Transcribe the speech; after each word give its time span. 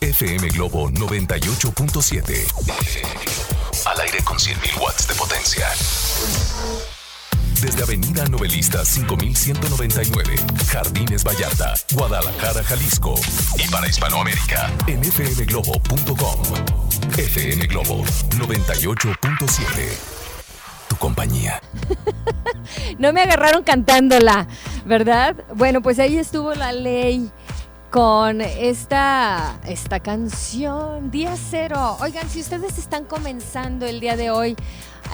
FM 0.00 0.48
Globo 0.48 0.90
98.7. 0.90 3.86
Al 3.86 4.00
aire 4.00 4.18
con 4.24 4.36
100.000 4.36 4.80
watts 4.80 5.06
de 5.08 5.14
potencia. 5.14 5.68
Desde 7.62 7.82
Avenida 7.82 8.26
Novelista 8.26 8.84
5199, 8.84 10.34
Jardines 10.68 11.24
Vallarta, 11.24 11.72
Guadalajara, 11.94 12.62
Jalisco. 12.62 13.14
Y 13.56 13.66
para 13.70 13.88
Hispanoamérica, 13.88 14.70
en 14.86 15.02
fmglobo.com. 15.02 16.42
FM 17.16 17.66
Globo 17.66 18.04
98.7. 18.04 19.64
Tu 20.88 20.96
compañía. 20.96 21.60
No 22.98 23.12
me 23.12 23.20
agarraron 23.20 23.62
cantándola, 23.62 24.48
¿verdad? 24.84 25.36
Bueno, 25.54 25.82
pues 25.82 26.00
ahí 26.00 26.18
estuvo 26.18 26.52
la 26.54 26.72
ley 26.72 27.30
con 27.90 28.40
esta, 28.40 29.58
esta 29.66 30.00
canción, 30.00 31.10
Día 31.10 31.34
Cero. 31.36 31.96
Oigan, 32.00 32.28
si 32.28 32.40
ustedes 32.40 32.78
están 32.78 33.04
comenzando 33.04 33.86
el 33.86 34.00
día 34.00 34.16
de 34.16 34.30
hoy, 34.30 34.56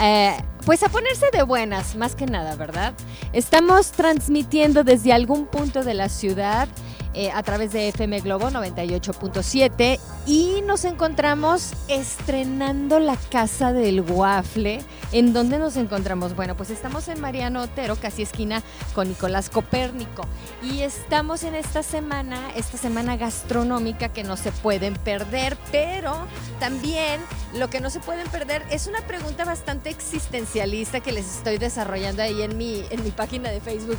eh, 0.01 0.37
pues 0.65 0.83
a 0.83 0.89
ponerse 0.89 1.27
de 1.33 1.43
buenas, 1.43 1.97
más 1.97 2.15
que 2.15 2.27
nada, 2.27 2.57
¿verdad? 2.57 2.95
Estamos 3.33 3.93
transmitiendo 3.93 4.85
desde 4.85 5.13
algún 5.13 5.47
punto 5.47 5.83
de 5.83 5.95
la 5.95 6.09
ciudad 6.09 6.69
eh, 7.15 7.31
a 7.31 7.43
través 7.43 7.73
de 7.73 7.89
FM 7.89 8.21
Globo 8.21 8.49
98.7 8.49 9.99
y 10.27 10.63
nos 10.65 10.85
encontramos 10.85 11.73
estrenando 11.89 12.99
la 12.99 13.17
Casa 13.31 13.73
del 13.73 14.01
Waffle. 14.01 14.83
¿En 15.13 15.35
dónde 15.35 15.59
nos 15.59 15.77
encontramos? 15.77 16.35
Bueno, 16.35 16.57
pues 16.57 16.71
estamos 16.71 17.09
en 17.09 17.21
Mariano 17.21 17.63
Otero, 17.63 17.97
casi 17.97 18.23
esquina 18.23 18.63
con 18.95 19.09
Nicolás 19.09 19.51
Copérnico. 19.51 20.23
Y 20.63 20.81
estamos 20.81 21.43
en 21.43 21.55
esta 21.55 21.83
semana, 21.83 22.51
esta 22.57 22.79
semana 22.79 23.17
gastronómica 23.17 24.09
que 24.09 24.23
no 24.23 24.39
se 24.39 24.53
pueden 24.53 24.95
perder, 24.95 25.59
pero 25.71 26.15
también 26.61 27.21
lo 27.59 27.69
que 27.69 27.81
no 27.81 27.91
se 27.91 28.01
pueden 28.01 28.27
perder 28.29 28.65
es 28.71 28.87
una 28.87 29.01
pregunta 29.03 29.45
bastante 29.45 29.91
existencialista 29.91 31.01
que 31.01 31.13
les 31.13 31.27
estoy 31.37 31.59
desarrollando 31.59 32.23
ahí 32.23 32.41
en 32.41 32.57
mi, 32.57 32.85
en 32.89 33.05
mi 33.05 33.11
página 33.11 33.51
de 33.51 33.61
Facebook. 33.61 33.99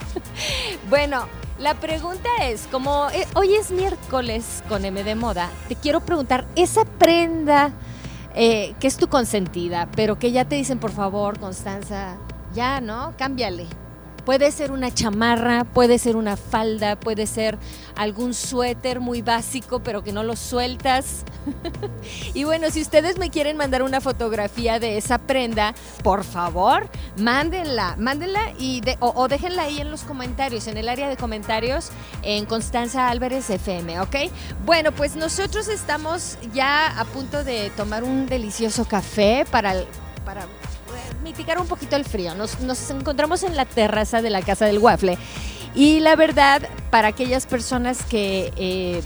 bueno, 0.90 1.28
la 1.58 1.74
pregunta 1.74 2.28
es, 2.42 2.66
como 2.70 3.08
eh, 3.10 3.26
hoy 3.34 3.54
es 3.54 3.70
miércoles 3.70 4.62
con 4.68 4.84
M 4.84 5.02
de 5.02 5.14
Moda, 5.14 5.50
te 5.68 5.76
quiero 5.76 6.00
preguntar, 6.00 6.46
esa 6.56 6.84
prenda 6.84 7.72
eh, 8.34 8.74
que 8.78 8.86
es 8.86 8.96
tu 8.96 9.08
consentida, 9.08 9.88
pero 9.96 10.18
que 10.18 10.32
ya 10.32 10.44
te 10.44 10.56
dicen, 10.56 10.78
por 10.78 10.90
favor, 10.90 11.38
Constanza, 11.38 12.16
ya, 12.54 12.80
¿no? 12.80 13.14
Cámbiale. 13.16 13.66
Puede 14.26 14.50
ser 14.50 14.72
una 14.72 14.92
chamarra, 14.92 15.62
puede 15.62 16.00
ser 16.00 16.16
una 16.16 16.36
falda, 16.36 16.98
puede 16.98 17.28
ser 17.28 17.56
algún 17.94 18.34
suéter 18.34 18.98
muy 18.98 19.22
básico, 19.22 19.78
pero 19.84 20.02
que 20.02 20.12
no 20.12 20.24
lo 20.24 20.34
sueltas. 20.34 21.24
y 22.34 22.42
bueno, 22.42 22.68
si 22.72 22.82
ustedes 22.82 23.18
me 23.18 23.30
quieren 23.30 23.56
mandar 23.56 23.84
una 23.84 24.00
fotografía 24.00 24.80
de 24.80 24.98
esa 24.98 25.18
prenda, 25.18 25.76
por 26.02 26.24
favor, 26.24 26.88
mándenla, 27.16 27.94
mándenla 28.00 28.52
y 28.58 28.82
o, 28.98 29.12
o, 29.14 29.28
déjenla 29.28 29.62
ahí 29.62 29.80
en 29.80 29.92
los 29.92 30.02
comentarios, 30.02 30.66
en 30.66 30.76
el 30.76 30.88
área 30.88 31.08
de 31.08 31.16
comentarios 31.16 31.90
en 32.22 32.46
Constanza 32.46 33.08
Álvarez 33.08 33.48
FM, 33.48 34.00
¿ok? 34.00 34.16
Bueno, 34.64 34.90
pues 34.90 35.14
nosotros 35.14 35.68
estamos 35.68 36.36
ya 36.52 36.98
a 36.98 37.04
punto 37.04 37.44
de 37.44 37.70
tomar 37.76 38.02
un 38.02 38.26
delicioso 38.26 38.86
café 38.86 39.46
para, 39.48 39.84
para 40.24 40.48
mitigar 41.26 41.60
un 41.60 41.66
poquito 41.66 41.96
el 41.96 42.04
frío. 42.04 42.34
Nos, 42.34 42.60
nos, 42.60 42.90
encontramos 42.90 43.42
en 43.42 43.56
la 43.56 43.64
terraza 43.64 44.22
de 44.22 44.30
la 44.30 44.42
Casa 44.42 44.64
del 44.64 44.78
Waffle. 44.78 45.18
Y 45.74 46.00
la 46.00 46.14
verdad, 46.14 46.62
para 46.90 47.08
aquellas 47.08 47.46
personas 47.46 48.04
que 48.04 48.52
eh, 48.56 49.02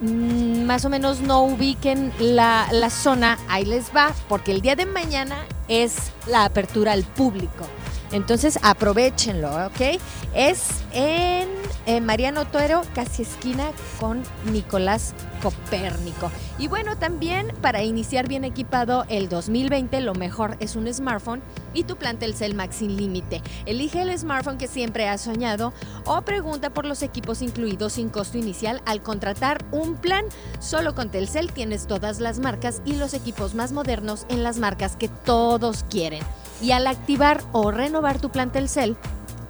más 0.00 0.84
o 0.86 0.88
menos 0.88 1.20
no 1.20 1.42
ubiquen 1.42 2.10
la, 2.18 2.66
la 2.72 2.88
zona, 2.88 3.38
ahí 3.48 3.66
les 3.66 3.94
va, 3.94 4.14
porque 4.28 4.50
el 4.50 4.62
día 4.62 4.76
de 4.76 4.86
mañana 4.86 5.44
es 5.68 6.10
la 6.26 6.44
apertura 6.44 6.92
al 6.92 7.04
público. 7.04 7.66
Entonces 8.12 8.58
aprovechenlo, 8.62 9.66
¿ok? 9.66 10.00
Es 10.34 10.82
en, 10.92 11.48
Mariano 12.04 12.46
Toro, 12.46 12.82
casi 12.94 13.22
esquina 13.22 13.70
con 13.98 14.22
Nicolás 14.52 15.14
Copérnico. 15.42 16.30
Y 16.58 16.68
bueno, 16.68 16.98
también 16.98 17.54
para 17.62 17.82
iniciar 17.82 18.28
bien 18.28 18.44
equipado 18.44 19.06
el 19.08 19.28
2020, 19.30 20.00
lo 20.02 20.14
mejor 20.14 20.56
es 20.60 20.76
un 20.76 20.92
smartphone 20.92 21.40
y 21.72 21.84
tu 21.84 21.96
plan 21.96 22.18
Telcel 22.18 22.54
Max 22.54 22.76
sin 22.76 22.96
límite. 22.96 23.42
Elige 23.64 24.02
el 24.02 24.16
smartphone 24.18 24.58
que 24.58 24.66
siempre 24.66 25.08
has 25.08 25.22
soñado 25.22 25.72
o 26.04 26.20
pregunta 26.22 26.70
por 26.70 26.84
los 26.84 27.02
equipos 27.02 27.40
incluidos 27.40 27.94
sin 27.94 28.10
costo 28.10 28.36
inicial 28.36 28.82
al 28.84 29.02
contratar 29.02 29.64
un 29.70 29.96
plan. 29.96 30.26
Solo 30.60 30.94
con 30.94 31.10
Telcel 31.10 31.52
tienes 31.52 31.86
todas 31.86 32.20
las 32.20 32.38
marcas 32.38 32.82
y 32.84 32.94
los 32.94 33.14
equipos 33.14 33.54
más 33.54 33.72
modernos 33.72 34.26
en 34.28 34.42
las 34.42 34.58
marcas 34.58 34.96
que 34.96 35.08
todos 35.08 35.84
quieren. 35.88 36.22
Y 36.60 36.72
al 36.72 36.86
activar 36.86 37.42
o 37.52 37.70
renovar 37.70 38.20
tu 38.20 38.30
plan 38.30 38.50
Telcel, 38.50 38.96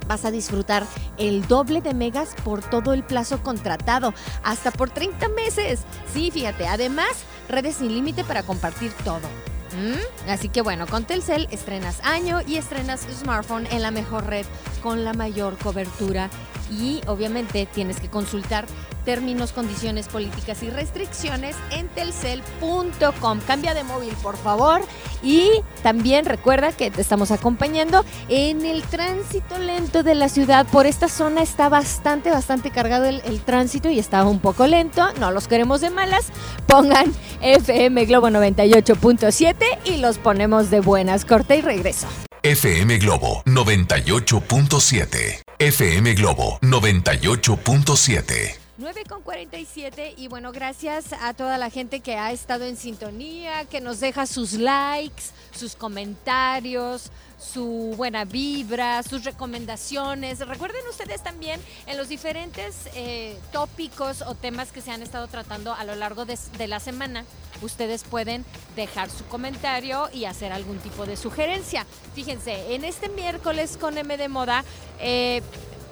vas 0.08 0.24
a 0.24 0.30
disfrutar 0.30 0.84
el 1.18 1.46
doble 1.46 1.80
de 1.80 1.94
megas 1.94 2.34
por 2.44 2.62
todo 2.62 2.92
el 2.92 3.04
plazo 3.04 3.42
contratado, 3.42 4.14
hasta 4.42 4.70
por 4.70 4.90
30 4.90 5.28
meses. 5.28 5.80
Sí, 6.12 6.30
fíjate, 6.30 6.66
además, 6.66 7.10
redes 7.48 7.76
sin 7.76 7.92
límite 7.92 8.24
para 8.24 8.42
compartir 8.42 8.92
todo. 9.04 9.28
¿Mm? 9.76 10.30
Así 10.30 10.48
que 10.48 10.62
bueno, 10.62 10.86
con 10.86 11.04
Telcel 11.04 11.46
estrenas 11.50 12.00
año 12.02 12.40
y 12.46 12.56
estrenas 12.56 13.06
smartphone 13.20 13.66
en 13.70 13.82
la 13.82 13.90
mejor 13.90 14.26
red 14.26 14.46
con 14.82 15.04
la 15.04 15.12
mayor 15.12 15.58
cobertura 15.58 16.30
y 16.70 17.00
obviamente 17.06 17.66
tienes 17.66 18.00
que 18.00 18.08
consultar 18.08 18.66
términos, 19.08 19.52
condiciones, 19.52 20.06
políticas 20.06 20.62
y 20.62 20.68
restricciones 20.68 21.56
en 21.70 21.88
telcel.com. 21.88 23.40
Cambia 23.46 23.72
de 23.72 23.82
móvil, 23.82 24.12
por 24.22 24.36
favor. 24.36 24.82
Y 25.22 25.48
también 25.82 26.26
recuerda 26.26 26.72
que 26.72 26.90
te 26.90 27.00
estamos 27.00 27.30
acompañando 27.30 28.04
en 28.28 28.66
el 28.66 28.82
tránsito 28.82 29.58
lento 29.58 30.02
de 30.02 30.14
la 30.14 30.28
ciudad. 30.28 30.66
Por 30.66 30.84
esta 30.84 31.08
zona 31.08 31.42
está 31.42 31.70
bastante, 31.70 32.30
bastante 32.30 32.70
cargado 32.70 33.06
el, 33.06 33.40
tránsito 33.40 33.88
y 33.88 33.98
está 33.98 34.26
un 34.26 34.40
poco 34.40 34.66
lento. 34.66 35.08
No 35.18 35.30
los 35.30 35.48
queremos 35.48 35.80
de 35.80 35.88
malas. 35.88 36.26
Pongan 36.66 37.10
FM 37.40 38.04
Globo 38.04 38.28
98.7 38.28 39.56
y 39.86 39.96
los 39.96 40.18
ponemos 40.18 40.68
de 40.68 40.80
buenas. 40.80 41.24
Corte 41.24 41.56
y 41.56 41.62
regreso. 41.62 42.06
FM 42.42 42.98
Globo 42.98 43.42
98.7. 43.46 45.47
FM 45.60 46.14
Globo 46.14 46.60
98.7. 46.62 48.54
9 48.76 49.02
con 49.08 49.22
47 49.22 50.14
y 50.16 50.28
bueno, 50.28 50.52
gracias 50.52 51.06
a 51.12 51.34
toda 51.34 51.58
la 51.58 51.68
gente 51.68 51.98
que 51.98 52.14
ha 52.14 52.30
estado 52.30 52.64
en 52.64 52.76
sintonía, 52.76 53.64
que 53.64 53.80
nos 53.80 53.98
deja 53.98 54.26
sus 54.26 54.52
likes, 54.52 55.24
sus 55.50 55.74
comentarios, 55.74 57.10
su 57.38 57.94
buena 57.96 58.24
vibra, 58.24 59.02
sus 59.02 59.24
recomendaciones. 59.24 60.40
Recuerden 60.40 60.82
ustedes 60.90 61.22
también 61.22 61.60
en 61.86 61.96
los 61.96 62.08
diferentes 62.08 62.88
eh, 62.94 63.38
tópicos 63.52 64.22
o 64.22 64.34
temas 64.34 64.72
que 64.72 64.80
se 64.80 64.90
han 64.90 65.02
estado 65.02 65.28
tratando 65.28 65.72
a 65.72 65.84
lo 65.84 65.94
largo 65.94 66.24
de, 66.24 66.38
de, 66.56 66.66
la 66.66 66.80
semana, 66.80 67.24
ustedes 67.62 68.04
pueden 68.04 68.44
dejar 68.76 69.10
su 69.10 69.24
comentario 69.26 70.08
y 70.12 70.24
hacer 70.24 70.52
algún 70.52 70.78
tipo 70.78 71.06
de 71.06 71.16
sugerencia. 71.16 71.86
Fíjense, 72.14 72.74
en 72.74 72.84
este 72.84 73.08
miércoles 73.08 73.76
con 73.76 73.96
M 73.96 74.16
de 74.16 74.28
Moda, 74.28 74.64
eh, 75.00 75.42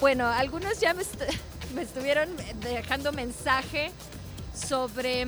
bueno, 0.00 0.26
algunos 0.26 0.80
ya 0.80 0.94
me, 0.94 1.04
me 1.74 1.82
estuvieron 1.82 2.28
dejando 2.60 3.12
mensaje 3.12 3.92
sobre 4.54 5.26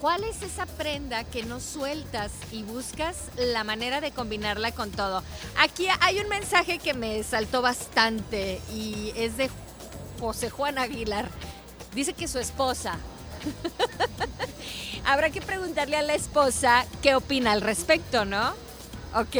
¿Cuál 0.00 0.24
es 0.24 0.42
esa 0.42 0.66
prenda 0.66 1.24
que 1.24 1.42
no 1.42 1.58
sueltas 1.58 2.30
y 2.52 2.62
buscas 2.62 3.16
la 3.36 3.64
manera 3.64 4.02
de 4.02 4.10
combinarla 4.10 4.72
con 4.72 4.90
todo? 4.90 5.22
Aquí 5.58 5.86
hay 6.00 6.20
un 6.20 6.28
mensaje 6.28 6.78
que 6.78 6.92
me 6.92 7.22
saltó 7.22 7.62
bastante 7.62 8.60
y 8.74 9.12
es 9.16 9.38
de 9.38 9.50
José 10.20 10.50
Juan 10.50 10.78
Aguilar. 10.78 11.28
Dice 11.94 12.12
que 12.12 12.28
su 12.28 12.38
esposa. 12.38 12.98
Habrá 15.06 15.30
que 15.30 15.40
preguntarle 15.40 15.96
a 15.96 16.02
la 16.02 16.14
esposa 16.14 16.84
qué 17.00 17.14
opina 17.14 17.52
al 17.52 17.62
respecto, 17.62 18.26
¿no? 18.26 18.65
¿Ok? 19.16 19.36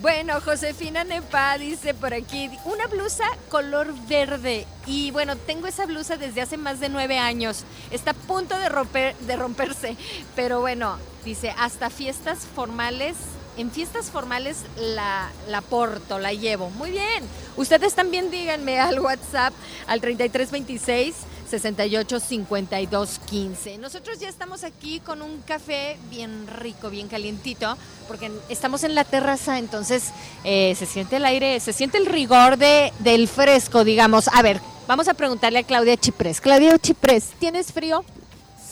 Bueno, 0.00 0.40
Josefina 0.40 1.04
Nepa 1.04 1.56
dice 1.58 1.94
por 1.94 2.12
aquí, 2.12 2.50
una 2.64 2.88
blusa 2.88 3.24
color 3.48 3.94
verde. 4.08 4.66
Y 4.84 5.12
bueno, 5.12 5.36
tengo 5.36 5.68
esa 5.68 5.86
blusa 5.86 6.16
desde 6.16 6.40
hace 6.42 6.56
más 6.56 6.80
de 6.80 6.88
nueve 6.88 7.16
años. 7.16 7.62
Está 7.92 8.10
a 8.10 8.14
punto 8.14 8.58
de, 8.58 8.68
romper, 8.68 9.14
de 9.18 9.36
romperse. 9.36 9.96
Pero 10.34 10.60
bueno, 10.60 10.98
dice, 11.24 11.54
hasta 11.56 11.88
fiestas 11.88 12.40
formales 12.54 13.14
en 13.56 13.70
fiestas 13.70 14.10
formales 14.10 14.64
la, 14.76 15.30
la 15.48 15.62
porto, 15.62 16.18
la 16.18 16.32
llevo. 16.32 16.68
Muy 16.70 16.90
bien. 16.90 17.24
Ustedes 17.56 17.94
también 17.94 18.30
díganme 18.30 18.78
al 18.78 19.00
WhatsApp 19.00 19.54
al 19.86 20.00
3326 20.00 21.14
68 21.46 22.20
52 22.20 23.20
15. 23.30 23.78
Nosotros 23.78 24.18
ya 24.18 24.28
estamos 24.28 24.64
aquí 24.64 25.00
con 25.00 25.22
un 25.22 25.40
café 25.42 25.96
bien 26.10 26.46
rico, 26.46 26.90
bien 26.90 27.08
calientito, 27.08 27.76
porque 28.08 28.30
estamos 28.48 28.84
en 28.84 28.94
la 28.94 29.04
terraza, 29.04 29.58
entonces 29.58 30.10
eh, 30.44 30.74
se 30.76 30.86
siente 30.86 31.16
el 31.16 31.24
aire, 31.24 31.60
se 31.60 31.72
siente 31.72 31.98
el 31.98 32.06
rigor 32.06 32.56
de, 32.56 32.92
del 33.00 33.28
fresco, 33.28 33.84
digamos. 33.84 34.28
A 34.28 34.42
ver, 34.42 34.60
vamos 34.86 35.08
a 35.08 35.14
preguntarle 35.14 35.60
a 35.60 35.62
Claudia 35.62 35.96
Chiprés. 35.96 36.40
Claudia 36.40 36.78
Chiprés, 36.78 37.32
¿tienes 37.38 37.72
frío? 37.72 38.04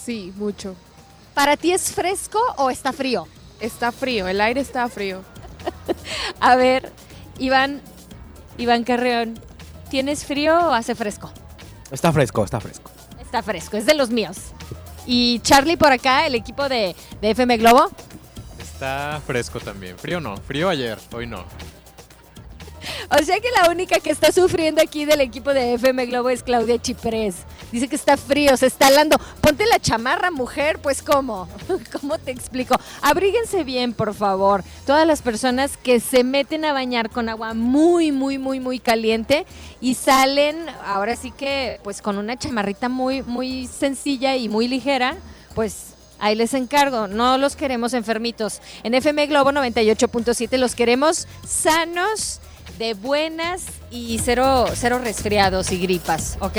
Sí, 0.04 0.32
mucho. 0.36 0.74
¿Para 1.34 1.56
ti 1.56 1.72
es 1.72 1.92
fresco 1.92 2.40
o 2.56 2.70
está 2.70 2.92
frío? 2.92 3.26
Está 3.60 3.92
frío, 3.92 4.28
el 4.28 4.40
aire 4.40 4.60
está 4.60 4.88
frío. 4.88 5.22
a 6.40 6.56
ver, 6.56 6.92
Iván, 7.38 7.80
Iván 8.58 8.84
Carreón, 8.84 9.38
¿tienes 9.90 10.24
frío 10.24 10.58
o 10.58 10.72
hace 10.72 10.94
fresco? 10.94 11.32
Está 11.90 12.12
fresco, 12.12 12.44
está 12.44 12.60
fresco. 12.60 12.90
Está 13.20 13.42
fresco, 13.42 13.76
es 13.76 13.86
de 13.86 13.94
los 13.94 14.10
míos. 14.10 14.36
Y 15.06 15.40
Charlie 15.40 15.76
por 15.76 15.92
acá, 15.92 16.26
el 16.26 16.34
equipo 16.34 16.68
de, 16.68 16.94
de 17.20 17.30
FM 17.30 17.58
Globo. 17.58 17.90
Está 18.58 19.20
fresco 19.26 19.60
también. 19.60 19.98
Frío 19.98 20.20
no, 20.20 20.36
frío 20.36 20.68
ayer, 20.68 20.98
hoy 21.12 21.26
no. 21.26 21.44
O 23.10 23.24
sea 23.24 23.38
que 23.40 23.50
la 23.62 23.70
única 23.70 24.00
que 24.00 24.10
está 24.10 24.32
sufriendo 24.32 24.82
aquí 24.82 25.04
del 25.04 25.20
equipo 25.20 25.52
de 25.52 25.74
FM 25.74 26.06
Globo 26.06 26.30
es 26.30 26.42
Claudia 26.42 26.78
Chiprés. 26.78 27.36
Dice 27.74 27.88
que 27.88 27.96
está 27.96 28.16
frío, 28.16 28.56
se 28.56 28.66
está 28.66 28.86
helando. 28.86 29.18
Ponte 29.40 29.66
la 29.66 29.80
chamarra, 29.80 30.30
mujer, 30.30 30.78
pues 30.78 31.02
¿cómo? 31.02 31.48
¿Cómo 32.00 32.18
te 32.18 32.30
explico? 32.30 32.76
Abríguense 33.02 33.64
bien, 33.64 33.94
por 33.94 34.14
favor. 34.14 34.62
Todas 34.86 35.04
las 35.04 35.22
personas 35.22 35.76
que 35.76 35.98
se 35.98 36.22
meten 36.22 36.64
a 36.64 36.72
bañar 36.72 37.10
con 37.10 37.28
agua 37.28 37.52
muy, 37.52 38.12
muy, 38.12 38.38
muy, 38.38 38.60
muy 38.60 38.78
caliente 38.78 39.44
y 39.80 39.94
salen, 39.94 40.66
ahora 40.86 41.16
sí 41.16 41.32
que, 41.32 41.80
pues 41.82 42.00
con 42.00 42.16
una 42.16 42.38
chamarrita 42.38 42.88
muy, 42.88 43.22
muy 43.22 43.66
sencilla 43.66 44.36
y 44.36 44.48
muy 44.48 44.68
ligera, 44.68 45.16
pues 45.56 45.94
Ahí 46.20 46.36
les 46.36 46.54
encargo, 46.54 47.08
no 47.08 47.38
los 47.38 47.56
queremos 47.56 47.92
enfermitos. 47.92 48.62
En 48.84 48.94
FM 48.94 49.26
Globo 49.26 49.50
98.7 49.50 50.56
los 50.58 50.76
queremos 50.76 51.26
sanos 51.46 52.40
de 52.78 52.94
buenas 52.94 53.64
y 53.90 54.18
cero, 54.18 54.66
cero 54.74 54.98
resfriados 55.02 55.70
y 55.72 55.78
gripas, 55.78 56.36
¿ok? 56.40 56.56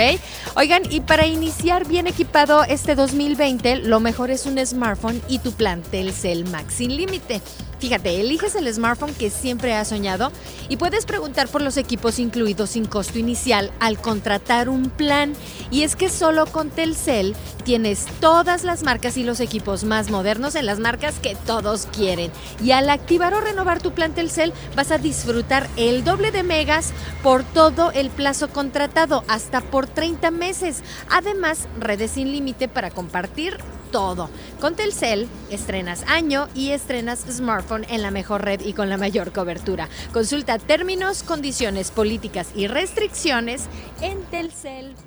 Oigan, 0.55 0.83
y 0.89 1.01
para 1.01 1.27
iniciar 1.27 1.87
bien 1.87 2.07
equipado 2.07 2.63
este 2.63 2.95
2020, 2.95 3.77
lo 3.77 3.99
mejor 3.99 4.31
es 4.31 4.45
un 4.45 4.63
smartphone 4.65 5.21
y 5.27 5.39
tu 5.39 5.51
plan 5.51 5.81
Telcel 5.81 6.45
Max 6.45 6.75
sin 6.75 6.95
límite. 6.95 7.41
Fíjate, 7.85 8.19
eliges 8.19 8.55
el 8.55 8.73
smartphone 8.73 9.13
que 9.13 9.29
siempre 9.29 9.75
has 9.75 9.89
soñado 9.89 10.31
y 10.69 10.77
puedes 10.77 11.05
preguntar 11.05 11.47
por 11.47 11.61
los 11.61 11.77
equipos 11.77 12.17
incluidos 12.17 12.71
sin 12.71 12.85
costo 12.85 13.19
inicial 13.19 13.69
al 13.79 13.99
contratar 13.99 14.69
un 14.69 14.89
plan. 14.89 15.33
Y 15.69 15.83
es 15.83 15.95
que 15.95 16.09
solo 16.09 16.47
con 16.47 16.71
Telcel 16.71 17.35
tienes 17.63 18.07
todas 18.19 18.63
las 18.63 18.81
marcas 18.81 19.17
y 19.17 19.23
los 19.23 19.39
equipos 19.39 19.83
más 19.83 20.09
modernos 20.09 20.55
en 20.55 20.65
las 20.65 20.79
marcas 20.79 21.19
que 21.19 21.35
todos 21.45 21.85
quieren. 21.95 22.31
Y 22.59 22.71
al 22.71 22.89
activar 22.89 23.35
o 23.35 23.41
renovar 23.41 23.79
tu 23.79 23.91
plan 23.91 24.15
Telcel 24.15 24.51
vas 24.75 24.89
a 24.89 24.97
disfrutar 24.97 25.69
el 25.77 26.03
doble 26.03 26.31
de 26.31 26.41
megas 26.41 26.91
por 27.21 27.43
todo 27.43 27.91
el 27.91 28.09
plazo 28.09 28.49
contratado, 28.49 29.23
hasta 29.27 29.61
por 29.61 29.85
30 29.85 30.31
meses. 30.31 30.81
Además, 31.11 31.67
redes 31.79 32.09
sin 32.09 32.31
límite 32.31 32.67
para 32.67 32.89
compartir 32.89 33.59
todo. 33.95 34.29
Con 34.59 34.75
Telcel 34.75 35.29
estrenas 35.49 36.03
año 36.07 36.49
y 36.53 36.71
estrenas 36.71 37.19
smartphone 37.31 37.85
en 37.89 38.01
la 38.01 38.11
mejor 38.11 38.43
red 38.43 38.59
y 38.59 38.73
con 38.73 38.89
la 38.89 38.97
mayor 38.97 39.31
cobertura. 39.31 39.87
Consulta 40.11 40.59
términos, 40.59 41.23
condiciones, 41.23 41.91
políticas 41.91 42.49
y 42.53 42.67
restricciones 42.67 43.67
en 44.01 44.21
telcel.com. 44.25 44.99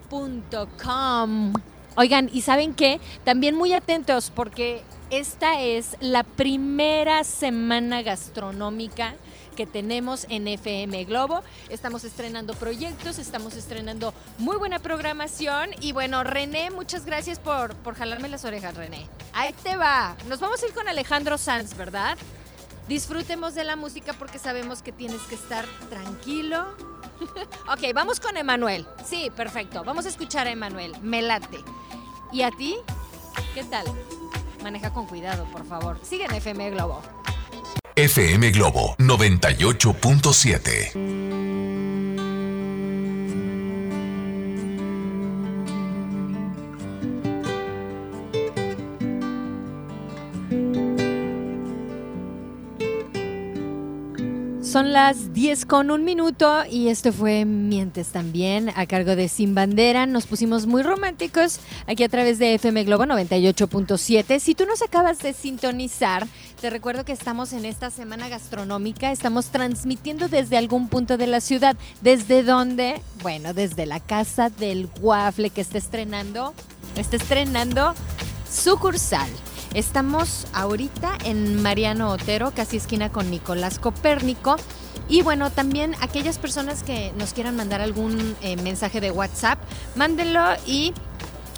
Oigan, 1.96 2.30
¿y 2.32 2.40
saben 2.40 2.72
qué? 2.72 2.98
También 3.24 3.54
muy 3.56 3.74
atentos 3.74 4.32
porque 4.34 4.80
esta 5.10 5.60
es 5.60 5.98
la 6.00 6.22
primera 6.22 7.24
semana 7.24 8.00
gastronómica 8.00 9.16
que 9.58 9.66
tenemos 9.66 10.24
en 10.30 10.46
FM 10.46 11.02
Globo. 11.06 11.42
Estamos 11.68 12.04
estrenando 12.04 12.54
proyectos, 12.54 13.18
estamos 13.18 13.56
estrenando 13.56 14.14
muy 14.38 14.56
buena 14.56 14.78
programación. 14.78 15.70
Y 15.80 15.90
bueno, 15.90 16.22
René, 16.22 16.70
muchas 16.70 17.04
gracias 17.04 17.40
por, 17.40 17.74
por 17.74 17.96
jalarme 17.96 18.28
las 18.28 18.44
orejas, 18.44 18.76
René. 18.76 19.08
Ahí 19.32 19.52
te 19.64 19.76
va. 19.76 20.14
Nos 20.28 20.38
vamos 20.38 20.62
a 20.62 20.66
ir 20.68 20.72
con 20.74 20.86
Alejandro 20.86 21.36
Sanz, 21.38 21.76
¿verdad? 21.76 22.16
Disfrutemos 22.86 23.56
de 23.56 23.64
la 23.64 23.74
música 23.74 24.12
porque 24.12 24.38
sabemos 24.38 24.80
que 24.80 24.92
tienes 24.92 25.22
que 25.22 25.34
estar 25.34 25.66
tranquilo. 25.90 26.64
ok, 27.72 27.92
vamos 27.92 28.20
con 28.20 28.36
Emanuel. 28.36 28.86
Sí, 29.04 29.28
perfecto. 29.34 29.82
Vamos 29.82 30.06
a 30.06 30.10
escuchar 30.10 30.46
a 30.46 30.52
Emanuel. 30.52 30.94
Me 31.02 31.20
late. 31.20 31.64
¿Y 32.30 32.42
a 32.42 32.52
ti? 32.52 32.76
¿Qué 33.54 33.64
tal? 33.64 33.86
Maneja 34.62 34.92
con 34.94 35.08
cuidado, 35.08 35.46
por 35.46 35.66
favor. 35.66 35.98
Sigue 36.04 36.26
en 36.26 36.34
FM 36.36 36.70
Globo. 36.70 37.02
FM 37.98 38.52
Globo 38.52 38.94
98.7. 39.00 41.47
Son 54.78 54.92
las 54.92 55.34
10 55.34 55.66
con 55.66 55.90
un 55.90 56.04
minuto 56.04 56.62
y 56.70 56.86
esto 56.86 57.12
fue 57.12 57.44
Mientes 57.44 58.10
también 58.10 58.70
a 58.76 58.86
cargo 58.86 59.16
de 59.16 59.26
Sin 59.26 59.52
Bandera. 59.52 60.06
Nos 60.06 60.26
pusimos 60.26 60.66
muy 60.66 60.84
románticos 60.84 61.58
aquí 61.88 62.04
a 62.04 62.08
través 62.08 62.38
de 62.38 62.54
FM 62.54 62.84
Globo 62.84 63.02
98.7. 63.02 64.38
Si 64.38 64.54
tú 64.54 64.66
nos 64.66 64.80
acabas 64.80 65.18
de 65.18 65.32
sintonizar, 65.32 66.28
te 66.60 66.70
recuerdo 66.70 67.04
que 67.04 67.10
estamos 67.10 67.52
en 67.54 67.64
esta 67.64 67.90
semana 67.90 68.28
gastronómica. 68.28 69.10
Estamos 69.10 69.46
transmitiendo 69.46 70.28
desde 70.28 70.56
algún 70.56 70.88
punto 70.88 71.16
de 71.16 71.26
la 71.26 71.40
ciudad. 71.40 71.74
¿Desde 72.00 72.44
dónde? 72.44 73.02
Bueno, 73.20 73.54
desde 73.54 73.84
la 73.84 73.98
Casa 73.98 74.48
del 74.48 74.88
Waffle 75.00 75.50
que 75.50 75.60
está 75.60 75.78
estrenando, 75.78 76.54
está 76.94 77.16
estrenando 77.16 77.94
sucursal. 78.48 79.28
Estamos 79.78 80.48
ahorita 80.54 81.16
en 81.24 81.62
Mariano 81.62 82.10
Otero, 82.10 82.50
casi 82.50 82.78
esquina 82.78 83.12
con 83.12 83.30
Nicolás 83.30 83.78
Copérnico. 83.78 84.56
Y 85.08 85.22
bueno, 85.22 85.52
también 85.52 85.94
aquellas 86.00 86.36
personas 86.36 86.82
que 86.82 87.12
nos 87.16 87.32
quieran 87.32 87.54
mandar 87.54 87.80
algún 87.80 88.36
eh, 88.42 88.56
mensaje 88.56 89.00
de 89.00 89.12
WhatsApp, 89.12 89.60
mándenlo 89.94 90.42
y 90.66 90.94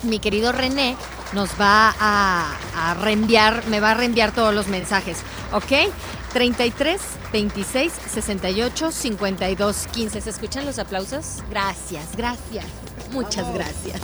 mi 0.03 0.19
querido 0.19 0.53
René 0.53 0.97
nos 1.33 1.59
va 1.59 1.95
a, 1.99 2.59
a, 2.77 2.95
reenviar, 3.00 3.67
me 3.69 3.81
va 3.81 3.93
a 3.93 3.95
reenviar 3.95 4.33
todos 4.33 4.55
los 4.55 4.69
mensajes, 4.69 5.23
¿ok? 5.55 5.91
33 6.35 7.00
26 7.33 7.91
68 7.91 8.93
52 8.93 9.87
15. 9.93 10.21
¿Se 10.21 10.29
escuchan 10.29 10.67
los 10.67 10.79
aplausos? 10.79 11.39
Gracias, 11.49 12.15
gracias. 12.19 12.67
Muchas 13.12 13.52
gracias. 13.52 14.00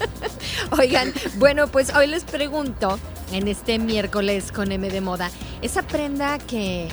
Oigan, 0.78 1.12
bueno, 1.38 1.66
pues 1.68 1.94
hoy 1.94 2.06
les 2.06 2.24
pregunto, 2.24 2.98
en 3.32 3.48
este 3.48 3.78
miércoles 3.78 4.52
con 4.52 4.72
M 4.72 4.88
de 4.88 5.00
Moda, 5.00 5.30
esa 5.62 5.82
prenda 5.82 6.38
que, 6.38 6.88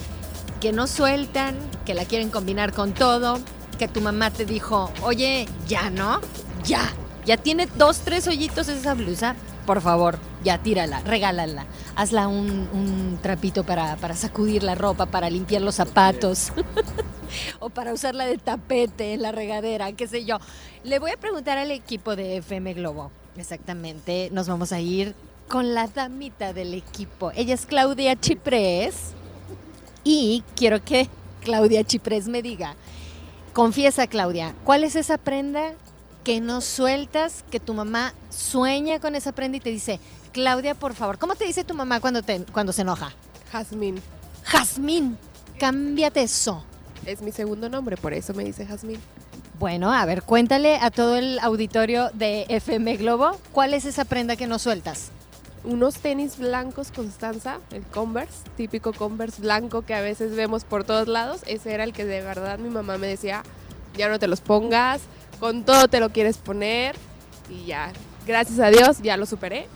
que 0.62 0.72
no 0.72 0.88
sueltan, 0.88 1.56
que 1.86 1.94
la 1.94 2.06
quieren 2.06 2.30
combinar 2.30 2.74
con 2.74 2.94
todo, 2.94 3.40
que 3.78 3.88
tu 3.88 4.02
mamá 4.02 4.32
te 4.32 4.46
dijo, 4.46 4.92
oye, 5.04 5.48
ya 5.68 5.90
no, 5.90 6.22
ya, 6.64 6.94
ya 7.26 7.38
tiene 7.38 7.68
dos, 7.78 8.00
tres 8.00 8.28
hoyitos 8.28 8.68
esa 8.68 8.94
blusa, 8.94 9.36
por 9.66 9.82
favor, 9.82 10.20
ya 10.44 10.60
tírala, 10.60 11.02
regálala. 11.02 11.66
Hazla 11.96 12.28
un, 12.28 12.70
un 12.72 13.20
trapito 13.22 13.64
para, 13.64 13.96
para, 13.98 14.16
sacudir 14.16 14.64
la 14.64 14.76
ropa, 14.76 15.08
para 15.08 15.30
limpiar 15.30 15.62
los 15.62 15.76
zapatos. 15.76 16.52
o 17.60 17.70
para 17.70 17.94
usarla 17.94 18.26
de 18.26 18.38
tapete 18.38 19.14
en 19.14 19.22
la 19.22 19.32
regadera, 19.32 19.92
qué 19.94 20.08
sé 20.08 20.24
yo. 20.26 20.38
Le 20.86 21.00
voy 21.00 21.10
a 21.10 21.18
preguntar 21.18 21.58
al 21.58 21.72
equipo 21.72 22.16
de 22.16 22.38
FM 22.38 22.76
Globo. 22.76 23.10
Exactamente, 23.38 24.30
nos 24.32 24.48
vamos 24.48 24.72
a 24.72 24.80
ir 24.80 25.16
con 25.48 25.74
la 25.74 25.88
damita 25.88 26.54
del 26.54 26.76
equipo. 26.76 27.32
Ella 27.36 27.56
es 27.56 27.66
Claudia 27.66 28.16
Chiprés. 28.16 29.14
Y 30.04 30.44
quiero 30.56 30.84
que 30.84 31.10
Claudia 31.42 31.84
Chiprés 31.84 32.28
me 32.28 32.44
diga, 32.44 32.76
confiesa 33.52 34.06
Claudia, 34.06 34.54
¿cuál 34.64 34.84
es 34.84 34.96
esa 34.96 35.18
prenda 35.18 35.74
que 36.24 36.40
no 36.40 36.62
sueltas, 36.62 37.44
que 37.50 37.60
tu 37.60 37.74
mamá 37.74 38.14
sueña 38.30 39.00
con 39.00 39.16
esa 39.16 39.32
prenda 39.32 39.58
y 39.58 39.62
te 39.62 39.72
dice, 39.72 40.00
Claudia, 40.34 40.76
por 40.76 40.94
favor, 40.94 41.18
¿cómo 41.18 41.34
te 41.34 41.46
dice 41.46 41.64
tu 41.64 41.74
mamá 41.74 42.00
cuando, 42.00 42.22
te, 42.22 42.46
cuando 42.54 42.72
se 42.72 42.84
enoja? 42.84 43.12
Jazmín. 43.52 44.00
Jazmín. 44.44 45.18
cámbiate 45.60 46.22
eso. 46.22 46.64
Es 47.08 47.24
mi 47.24 47.32
segundo 47.32 47.70
nombre, 47.70 47.98
por 47.98 48.14
eso 48.14 48.36
me 48.36 48.44
dice 48.44 48.68
Jazmín. 48.68 49.00
Bueno, 49.60 49.94
a 49.94 50.06
ver, 50.06 50.24
cuéntale 50.24 50.78
a 50.82 50.92
todo 50.92 51.16
el 51.16 51.40
auditorio 51.40 52.10
de 52.14 52.46
FM 52.50 52.98
Globo, 52.98 53.40
¿cuál 53.54 53.74
es 53.74 53.86
esa 53.86 54.04
prenda 54.04 54.36
que 54.36 54.48
no 54.48 54.60
sueltas? 54.60 55.12
Unos 55.64 55.96
tenis 55.96 56.38
blancos 56.38 56.92
Constanza, 56.92 57.60
el 57.72 57.84
Converse, 57.84 58.44
típico 58.58 58.92
Converse 58.92 59.42
blanco 59.42 59.84
que 59.84 59.96
a 59.96 60.02
veces 60.02 60.36
vemos 60.36 60.66
por 60.66 60.84
todos 60.84 61.08
lados. 61.08 61.42
Ese 61.48 61.74
era 61.74 61.86
el 61.86 61.94
que 61.94 62.04
de 62.04 62.22
verdad 62.22 62.60
mi 62.60 62.70
mamá 62.70 62.98
me 62.98 63.08
decía, 63.08 63.44
ya 63.98 64.10
no 64.10 64.20
te 64.20 64.28
los 64.28 64.42
pongas, 64.42 65.02
con 65.40 65.64
todo 65.64 65.88
te 65.88 66.02
lo 66.02 66.10
quieres 66.10 66.38
poner. 66.38 66.96
Y 67.50 67.66
ya, 67.66 67.94
gracias 68.28 68.60
a 68.60 68.68
Dios, 68.68 69.02
ya 69.02 69.16
lo 69.16 69.26
superé. 69.26 69.70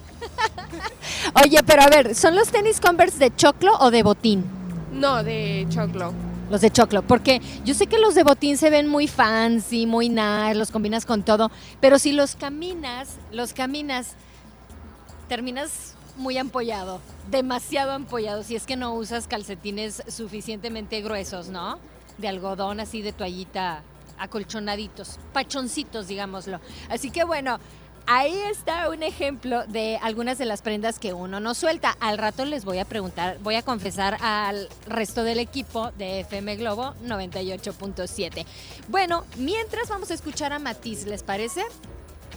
Oye, 1.41 1.63
pero 1.65 1.83
a 1.83 1.88
ver, 1.88 2.15
¿son 2.15 2.36
los 2.36 2.50
tenis 2.50 2.81
Converse 2.81 3.17
de 3.17 3.33
choclo 3.33 3.77
o 3.79 3.91
de 3.91 4.03
botín? 4.03 4.43
No, 4.91 5.24
de 5.24 5.65
choclo. 5.69 6.13
Los 6.49 6.61
de 6.61 6.71
choclo, 6.71 7.03
porque 7.03 7.41
yo 7.63 7.75
sé 7.75 7.85
que 7.85 7.99
los 7.99 8.15
de 8.15 8.23
botín 8.23 8.57
se 8.57 8.71
ven 8.71 8.87
muy 8.87 9.07
fancy, 9.07 9.85
muy 9.85 10.09
nice, 10.09 10.55
los 10.55 10.71
combinas 10.71 11.05
con 11.05 11.23
todo, 11.23 11.51
pero 11.79 11.99
si 11.99 12.11
los 12.11 12.35
caminas, 12.35 13.17
los 13.31 13.53
caminas, 13.53 14.15
terminas 15.27 15.95
muy 16.17 16.39
ampollado, 16.39 17.01
demasiado 17.29 17.91
ampollado, 17.91 18.41
si 18.43 18.55
es 18.55 18.65
que 18.65 18.75
no 18.75 18.95
usas 18.95 19.27
calcetines 19.27 20.03
suficientemente 20.07 21.01
gruesos, 21.01 21.49
¿no? 21.49 21.77
De 22.17 22.27
algodón 22.27 22.79
así 22.79 23.03
de 23.03 23.13
toallita 23.13 23.83
acolchonaditos, 24.17 25.19
pachoncitos, 25.33 26.07
digámoslo. 26.07 26.59
Así 26.89 27.09
que 27.09 27.23
bueno, 27.23 27.59
ahí 28.05 28.37
está 28.51 28.89
un 28.89 29.03
ejemplo 29.03 29.65
de 29.67 29.97
algunas 30.01 30.37
de 30.37 30.45
las 30.45 30.61
prendas 30.61 30.99
que 30.99 31.13
uno 31.13 31.39
no 31.39 31.53
suelta. 31.53 31.95
Al 31.99 32.17
rato 32.17 32.45
les 32.45 32.65
voy 32.65 32.79
a 32.79 32.85
preguntar, 32.85 33.37
voy 33.41 33.55
a 33.55 33.61
confesar 33.61 34.17
al 34.21 34.69
resto 34.87 35.23
del 35.23 35.39
equipo 35.39 35.91
de 35.97 36.21
FM 36.21 36.55
Globo 36.57 36.93
98.7. 37.05 38.45
Bueno, 38.87 39.25
mientras 39.37 39.89
vamos 39.89 40.11
a 40.11 40.13
escuchar 40.13 40.53
a 40.53 40.59
Matiz, 40.59 41.05
¿les 41.05 41.23
parece? 41.23 41.63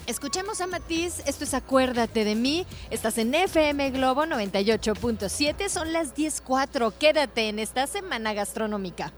Escuchemos 0.06 0.60
a 0.60 0.66
Matiz, 0.66 1.22
esto 1.26 1.44
es 1.44 1.54
Acuérdate 1.54 2.24
de 2.24 2.34
mí, 2.34 2.66
estás 2.90 3.18
en 3.18 3.34
FM 3.34 3.90
Globo 3.90 4.24
98.7, 4.24 5.68
son 5.68 5.92
las 5.92 6.16
10.04, 6.16 6.92
quédate 6.98 7.48
en 7.48 7.60
esta 7.60 7.86
semana 7.86 8.32
gastronómica. 8.32 9.12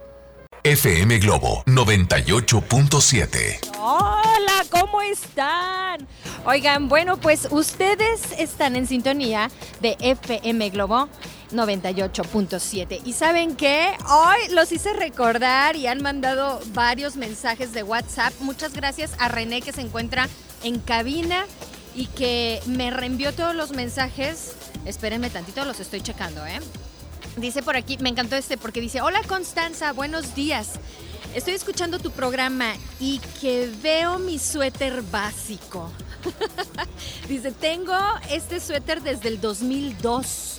FM 0.62 1.18
Globo 1.18 1.62
98.7. 1.66 3.60
Hola, 3.78 4.43
¿cómo 4.70 5.00
están? 5.02 6.06
Oigan, 6.46 6.88
bueno, 6.88 7.16
pues 7.16 7.48
ustedes 7.50 8.32
están 8.38 8.76
en 8.76 8.86
sintonía 8.86 9.50
de 9.80 9.96
FM 10.00 10.70
Globo 10.70 11.08
98.7. 11.52 13.00
Y 13.04 13.12
saben 13.12 13.56
qué? 13.56 13.92
Hoy 14.08 14.54
los 14.54 14.72
hice 14.72 14.92
recordar 14.92 15.76
y 15.76 15.86
han 15.86 16.02
mandado 16.02 16.60
varios 16.72 17.16
mensajes 17.16 17.72
de 17.72 17.82
WhatsApp. 17.82 18.32
Muchas 18.40 18.72
gracias 18.72 19.12
a 19.18 19.28
René 19.28 19.62
que 19.62 19.72
se 19.72 19.80
encuentra 19.80 20.28
en 20.62 20.80
cabina 20.80 21.46
y 21.94 22.06
que 22.06 22.60
me 22.66 22.90
reenvió 22.90 23.32
todos 23.32 23.54
los 23.54 23.72
mensajes. 23.72 24.54
Espérenme 24.84 25.30
tantito, 25.30 25.64
los 25.64 25.80
estoy 25.80 26.00
checando, 26.00 26.44
¿eh? 26.46 26.60
Dice 27.36 27.62
por 27.62 27.76
aquí, 27.76 27.98
me 27.98 28.10
encantó 28.10 28.36
este 28.36 28.56
porque 28.56 28.80
dice, 28.80 29.00
hola 29.00 29.20
Constanza, 29.26 29.92
buenos 29.92 30.34
días. 30.34 30.72
Estoy 31.32 31.54
escuchando 31.54 31.98
tu 31.98 32.10
programa 32.10 32.74
y 33.00 33.20
que 33.40 33.70
veo 33.82 34.18
mi 34.18 34.38
suéter 34.38 35.02
básico. 35.02 35.90
dice, 37.28 37.52
tengo 37.52 37.96
este 38.30 38.60
suéter 38.60 39.02
desde 39.02 39.28
el 39.28 39.40
2002. 39.40 40.58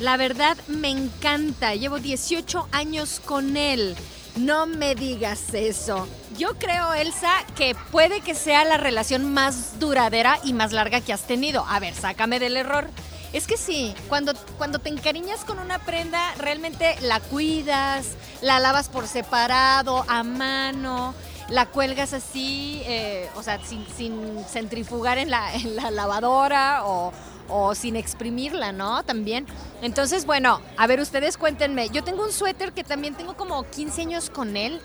La 0.00 0.16
verdad 0.16 0.56
me 0.68 0.90
encanta, 0.90 1.74
llevo 1.74 1.98
18 1.98 2.68
años 2.72 3.20
con 3.24 3.56
él. 3.56 3.96
No 4.36 4.66
me 4.66 4.94
digas 4.94 5.52
eso. 5.52 6.06
Yo 6.38 6.54
creo, 6.58 6.94
Elsa, 6.94 7.32
que 7.56 7.74
puede 7.90 8.20
que 8.20 8.36
sea 8.36 8.64
la 8.64 8.76
relación 8.76 9.32
más 9.32 9.80
duradera 9.80 10.38
y 10.44 10.52
más 10.52 10.72
larga 10.72 11.00
que 11.00 11.12
has 11.12 11.26
tenido. 11.26 11.64
A 11.68 11.80
ver, 11.80 11.94
sácame 11.94 12.38
del 12.38 12.56
error. 12.56 12.88
Es 13.32 13.46
que 13.46 13.56
sí, 13.56 13.94
cuando, 14.08 14.32
cuando 14.56 14.78
te 14.78 14.88
encariñas 14.88 15.44
con 15.44 15.58
una 15.58 15.78
prenda, 15.78 16.34
realmente 16.36 16.96
la 17.02 17.20
cuidas, 17.20 18.16
la 18.40 18.58
lavas 18.58 18.88
por 18.88 19.06
separado, 19.06 20.04
a 20.08 20.22
mano, 20.22 21.14
la 21.50 21.66
cuelgas 21.66 22.14
así, 22.14 22.80
eh, 22.86 23.28
o 23.36 23.42
sea, 23.42 23.58
sin, 23.64 23.86
sin 23.96 24.44
centrifugar 24.44 25.18
en 25.18 25.30
la, 25.30 25.54
en 25.54 25.76
la 25.76 25.90
lavadora 25.90 26.86
o, 26.86 27.12
o 27.48 27.74
sin 27.74 27.96
exprimirla, 27.96 28.72
¿no? 28.72 29.02
También. 29.02 29.46
Entonces, 29.82 30.24
bueno, 30.26 30.60
a 30.76 30.86
ver, 30.86 31.00
ustedes 31.00 31.36
cuéntenme. 31.36 31.88
Yo 31.90 32.04
tengo 32.04 32.22
un 32.22 32.32
suéter 32.32 32.72
que 32.72 32.84
también 32.84 33.14
tengo 33.14 33.36
como 33.36 33.62
15 33.64 34.02
años 34.02 34.30
con 34.30 34.56
él. 34.56 34.80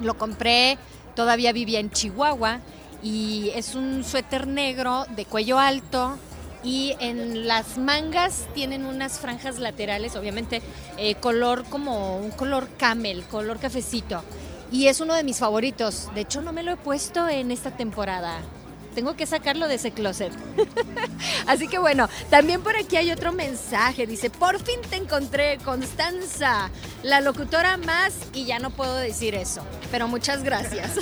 Lo 0.00 0.18
compré, 0.18 0.78
todavía 1.14 1.52
vivía 1.52 1.80
en 1.80 1.90
Chihuahua. 1.90 2.60
Y 3.02 3.50
es 3.54 3.74
un 3.74 4.04
suéter 4.04 4.46
negro 4.46 5.06
de 5.16 5.24
cuello 5.24 5.58
alto, 5.58 6.16
y 6.64 6.94
en 7.00 7.46
las 7.46 7.78
mangas 7.78 8.46
tienen 8.54 8.84
unas 8.84 9.18
franjas 9.18 9.58
laterales, 9.58 10.16
obviamente 10.16 10.62
eh, 10.96 11.14
color 11.16 11.64
como 11.64 12.18
un 12.18 12.30
color 12.30 12.68
camel, 12.78 13.24
color 13.24 13.58
cafecito. 13.58 14.22
Y 14.70 14.86
es 14.86 15.00
uno 15.00 15.14
de 15.14 15.22
mis 15.22 15.38
favoritos. 15.38 16.08
De 16.14 16.22
hecho, 16.22 16.40
no 16.40 16.52
me 16.52 16.62
lo 16.62 16.72
he 16.72 16.76
puesto 16.76 17.28
en 17.28 17.50
esta 17.50 17.72
temporada. 17.72 18.38
Tengo 18.94 19.16
que 19.16 19.26
sacarlo 19.26 19.68
de 19.68 19.76
ese 19.76 19.90
closet. 19.90 20.32
Así 21.46 21.66
que 21.66 21.78
bueno, 21.78 22.08
también 22.30 22.62
por 22.62 22.76
aquí 22.76 22.96
hay 22.96 23.10
otro 23.10 23.32
mensaje. 23.32 24.06
Dice, 24.06 24.30
por 24.30 24.58
fin 24.62 24.80
te 24.88 24.96
encontré, 24.96 25.58
Constanza, 25.64 26.70
la 27.02 27.20
locutora 27.20 27.76
más, 27.78 28.14
y 28.34 28.44
ya 28.44 28.58
no 28.58 28.70
puedo 28.70 28.96
decir 28.96 29.34
eso, 29.34 29.62
pero 29.90 30.08
muchas 30.08 30.42
gracias. 30.42 30.92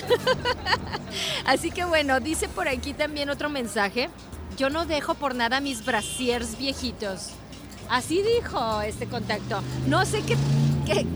Así 1.44 1.70
que 1.70 1.84
bueno, 1.84 2.20
dice 2.20 2.48
por 2.48 2.68
aquí 2.68 2.92
también 2.92 3.28
otro 3.28 3.48
mensaje 3.48 4.08
yo 4.56 4.70
no 4.70 4.86
dejo 4.86 5.14
por 5.14 5.34
nada 5.34 5.60
mis 5.60 5.84
brasiers 5.84 6.58
viejitos. 6.58 7.30
Así 7.88 8.22
dijo 8.22 8.82
este 8.82 9.06
contacto. 9.06 9.62
No 9.88 10.06
sé 10.06 10.22
qué, 10.22 10.36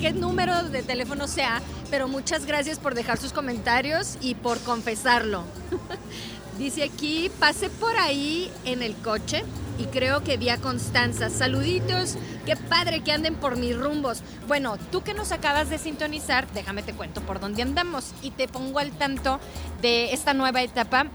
qué, 0.00 0.12
número 0.12 0.64
de 0.64 0.82
teléfono 0.82 1.28
sea, 1.28 1.62
pero 1.88 2.08
muchas 2.08 2.46
gracias 2.46 2.80
por 2.80 2.94
dejar 2.94 3.18
sus 3.18 3.32
comentarios 3.32 4.18
y 4.20 4.34
por 4.34 4.58
confesarlo. 4.60 5.44
Dice 6.58 6.84
aquí, 6.84 7.30
pasé 7.38 7.70
por 7.70 7.96
ahí 7.96 8.50
en 8.64 8.82
el 8.82 8.94
coche 8.96 9.44
y 9.78 9.84
creo 9.84 10.22
que 10.22 10.36
vi 10.36 10.48
a 10.48 10.58
Constanza. 10.58 11.30
Saluditos, 11.30 12.16
qué 12.46 12.56
padre 12.56 13.02
que 13.02 13.12
anden 13.12 13.34
por 13.34 13.56
mis 13.56 13.76
rumbos. 13.76 14.22
Bueno, 14.46 14.76
tú 14.92 15.02
que 15.02 15.14
nos 15.14 15.32
acabas 15.32 15.68
de 15.70 15.78
sintonizar, 15.78 16.46
déjame 16.52 16.82
te 16.82 16.92
cuento 16.92 17.20
por 17.22 17.40
dónde 17.40 17.62
andamos 17.62 18.12
y 18.22 18.30
te 18.30 18.48
pongo 18.48 18.78
al 18.78 18.92
tanto 18.92 19.40
de 19.82 20.12
esta 20.12 20.34
nueva 20.34 20.62
etapa 20.62 21.06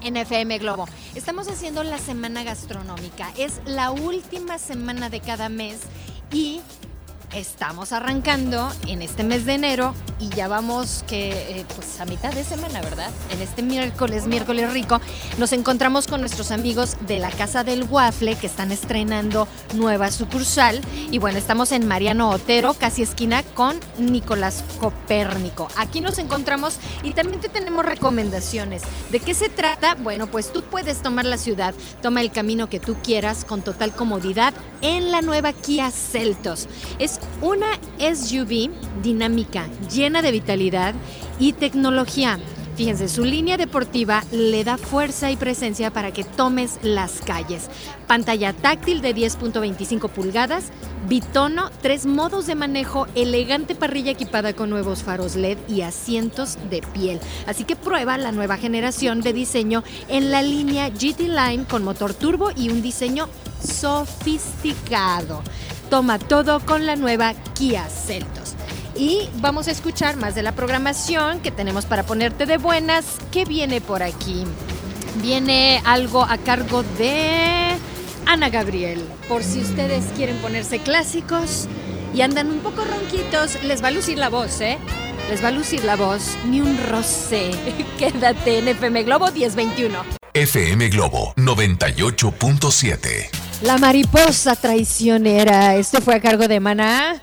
en 0.00 0.16
FM 0.16 0.58
Globo. 0.58 0.86
Estamos 1.14 1.48
haciendo 1.48 1.82
la 1.84 1.98
semana 1.98 2.44
gastronómica. 2.44 3.32
Es 3.36 3.60
la 3.66 3.90
última 3.90 4.58
semana 4.58 5.10
de 5.10 5.20
cada 5.20 5.48
mes 5.48 5.80
y 6.32 6.60
estamos 7.36 7.92
arrancando 7.92 8.72
en 8.86 9.02
este 9.02 9.22
mes 9.22 9.44
de 9.44 9.54
enero 9.54 9.94
y 10.18 10.30
ya 10.30 10.48
vamos 10.48 11.04
que 11.06 11.30
eh, 11.60 11.66
pues 11.74 12.00
a 12.00 12.06
mitad 12.06 12.32
de 12.32 12.42
semana, 12.42 12.80
¿verdad? 12.80 13.10
En 13.30 13.42
este 13.42 13.62
miércoles, 13.62 14.26
miércoles 14.26 14.72
rico, 14.72 15.02
nos 15.36 15.52
encontramos 15.52 16.06
con 16.06 16.20
nuestros 16.20 16.50
amigos 16.50 16.96
de 17.06 17.18
la 17.18 17.30
Casa 17.30 17.62
del 17.62 17.84
Waffle 17.84 18.36
que 18.36 18.46
están 18.46 18.72
estrenando 18.72 19.46
nueva 19.74 20.10
sucursal 20.10 20.80
y 21.10 21.18
bueno, 21.18 21.36
estamos 21.36 21.72
en 21.72 21.86
Mariano 21.86 22.30
Otero, 22.30 22.72
casi 22.72 23.02
esquina 23.02 23.42
con 23.42 23.78
Nicolás 23.98 24.64
Copérnico. 24.80 25.68
Aquí 25.76 26.00
nos 26.00 26.18
encontramos 26.18 26.78
y 27.02 27.12
también 27.12 27.40
te 27.40 27.50
tenemos 27.50 27.84
recomendaciones. 27.84 28.82
¿De 29.10 29.20
qué 29.20 29.34
se 29.34 29.50
trata? 29.50 29.94
Bueno, 29.96 30.26
pues 30.26 30.54
tú 30.54 30.62
puedes 30.62 31.02
tomar 31.02 31.26
la 31.26 31.36
ciudad, 31.36 31.74
toma 32.00 32.22
el 32.22 32.30
camino 32.30 32.70
que 32.70 32.80
tú 32.80 32.96
quieras 33.02 33.44
con 33.44 33.60
total 33.60 33.92
comodidad 33.92 34.54
en 34.80 35.10
la 35.10 35.20
nueva 35.20 35.52
Kia 35.52 35.90
Celtos. 35.90 36.66
Es 36.98 37.20
una 37.40 37.66
SUV 37.98 38.70
dinámica, 39.02 39.66
llena 39.92 40.22
de 40.22 40.32
vitalidad 40.32 40.94
y 41.38 41.52
tecnología. 41.52 42.38
Fíjense, 42.76 43.08
su 43.08 43.24
línea 43.24 43.56
deportiva 43.56 44.22
le 44.30 44.62
da 44.62 44.76
fuerza 44.76 45.30
y 45.30 45.36
presencia 45.36 45.90
para 45.90 46.12
que 46.12 46.24
tomes 46.24 46.78
las 46.82 47.22
calles. 47.22 47.70
Pantalla 48.06 48.52
táctil 48.52 49.00
de 49.00 49.14
10.25 49.14 50.10
pulgadas, 50.10 50.66
bitono, 51.08 51.70
tres 51.80 52.04
modos 52.04 52.46
de 52.46 52.54
manejo, 52.54 53.06
elegante 53.14 53.74
parrilla 53.74 54.10
equipada 54.10 54.52
con 54.52 54.68
nuevos 54.68 55.02
faros 55.02 55.36
LED 55.36 55.56
y 55.68 55.80
asientos 55.80 56.58
de 56.68 56.82
piel. 56.82 57.18
Así 57.46 57.64
que 57.64 57.76
prueba 57.76 58.18
la 58.18 58.30
nueva 58.30 58.58
generación 58.58 59.22
de 59.22 59.32
diseño 59.32 59.82
en 60.08 60.30
la 60.30 60.42
línea 60.42 60.90
GT 60.90 61.20
Line 61.20 61.64
con 61.64 61.82
motor 61.82 62.12
turbo 62.12 62.50
y 62.54 62.68
un 62.68 62.82
diseño 62.82 63.30
sofisticado. 63.66 65.42
Toma 65.90 66.18
todo 66.18 66.60
con 66.60 66.86
la 66.86 66.96
nueva 66.96 67.34
Kia 67.54 67.88
Celtos. 67.88 68.54
Y 68.96 69.28
vamos 69.36 69.68
a 69.68 69.70
escuchar 69.70 70.16
más 70.16 70.34
de 70.34 70.42
la 70.42 70.52
programación 70.52 71.40
que 71.40 71.50
tenemos 71.50 71.84
para 71.84 72.04
ponerte 72.04 72.46
de 72.46 72.58
buenas. 72.58 73.04
¿Qué 73.30 73.44
viene 73.44 73.80
por 73.80 74.02
aquí? 74.02 74.44
Viene 75.22 75.80
algo 75.84 76.24
a 76.24 76.38
cargo 76.38 76.82
de 76.98 77.76
Ana 78.26 78.48
Gabriel. 78.48 79.04
Por 79.28 79.44
si 79.44 79.60
ustedes 79.60 80.04
quieren 80.16 80.36
ponerse 80.38 80.80
clásicos 80.80 81.68
y 82.14 82.22
andan 82.22 82.50
un 82.50 82.58
poco 82.60 82.84
ronquitos, 82.84 83.62
les 83.62 83.82
va 83.82 83.88
a 83.88 83.92
lucir 83.92 84.18
la 84.18 84.28
voz, 84.28 84.60
¿eh? 84.60 84.78
Les 85.30 85.42
va 85.42 85.48
a 85.48 85.52
lucir 85.52 85.84
la 85.84 85.96
voz, 85.96 86.36
ni 86.46 86.60
un 86.60 86.78
roce. 86.88 87.50
Quédate 87.98 88.58
en 88.58 88.68
FM 88.68 89.04
Globo 89.04 89.30
1021. 89.30 89.98
FM 90.32 90.88
Globo 90.88 91.34
98.7. 91.36 93.45
La 93.62 93.78
mariposa 93.78 94.54
traicionera. 94.54 95.76
Esto 95.76 96.02
fue 96.02 96.16
a 96.16 96.20
cargo 96.20 96.46
de 96.46 96.60
Maná. 96.60 97.22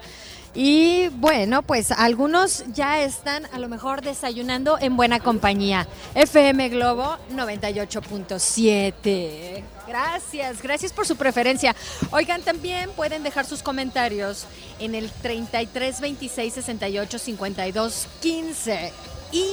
Y 0.56 1.10
bueno, 1.10 1.62
pues 1.62 1.92
algunos 1.92 2.64
ya 2.74 3.04
están 3.04 3.46
a 3.54 3.60
lo 3.60 3.70
mejor 3.70 4.02
desayunando 4.02 4.80
en 4.80 4.98
buena 4.98 5.20
compañía. 5.20 5.88
FM 6.16 6.70
Globo 6.70 7.18
98.7. 7.32 9.64
Gracias, 9.88 10.64
gracias 10.64 10.92
por 10.92 11.06
su 11.06 11.18
preferencia. 11.18 11.76
Oigan, 12.12 12.42
también 12.42 12.90
pueden 12.92 13.22
dejar 13.22 13.46
sus 13.46 13.62
comentarios 13.62 14.48
en 14.80 14.96
el 14.96 15.12
33 15.12 16.02
26 16.02 16.52
68 16.54 17.20
52 17.20 18.08
15. 18.22 18.92
Y 19.32 19.46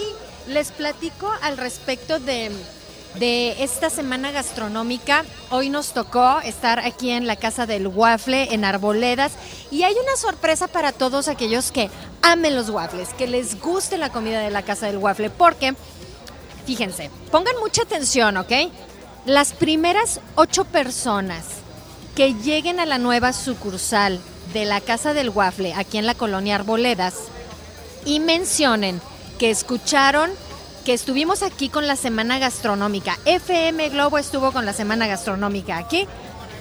les 0.49 0.73
platico 0.73 1.31
al 1.43 1.59
respecto 1.59 2.19
de 2.19 2.51
de 3.15 3.63
esta 3.63 3.91
semana 3.91 4.31
gastronómica. 4.31 5.25
Hoy 5.51 5.69
nos 5.69 5.93
tocó 5.93 6.41
estar 6.41 6.79
aquí 6.79 7.11
en 7.11 7.27
la 7.27 7.37
Casa 7.37 7.67
del 7.67 7.87
Waffle 7.89 8.55
en 8.55 8.65
Arboledas 8.65 9.33
y 9.71 9.83
hay 9.83 9.95
una 9.95 10.17
sorpresa 10.17 10.69
para 10.69 10.93
todos 10.93 11.29
aquellos 11.29 11.73
que 11.73 11.91
amen 12.23 12.55
los 12.55 12.71
waffles, 12.71 13.09
que 13.15 13.27
les 13.27 13.61
guste 13.61 13.99
la 13.99 14.11
comida 14.11 14.41
de 14.41 14.51
la 14.51 14.63
Casa 14.63 14.87
del 14.87 14.99
Waffle, 14.99 15.31
porque, 15.31 15.75
fíjense, 16.67 17.11
pongan 17.31 17.57
mucha 17.61 17.83
atención, 17.83 18.37
¿ok? 18.37 18.53
Las 19.27 19.53
primeras 19.53 20.21
ocho 20.37 20.65
personas 20.65 21.45
que 22.15 22.35
lleguen 22.35 22.81
a 22.81 22.87
la 22.87 22.99
nueva 22.99 23.33
sucursal 23.33 24.21
de 24.53 24.65
la 24.65 24.81
Casa 24.81 25.15
del 25.15 25.31
Waffle 25.31 25.75
aquí 25.75 25.99
en 25.99 26.07
la 26.07 26.15
colonia 26.15 26.57
Arboledas 26.57 27.15
y 28.05 28.21
mencionen 28.21 29.01
que 29.39 29.51
escucharon 29.51 30.31
estuvimos 30.93 31.43
aquí 31.43 31.69
con 31.69 31.87
la 31.87 31.95
Semana 31.95 32.39
Gastronómica. 32.39 33.17
FM 33.25 33.91
Globo 33.91 34.19
estuvo 34.19 34.51
con 34.51 34.67
la 34.67 34.73
Semana 34.73 35.07
Gastronómica 35.07 35.79
aquí. 35.79 36.07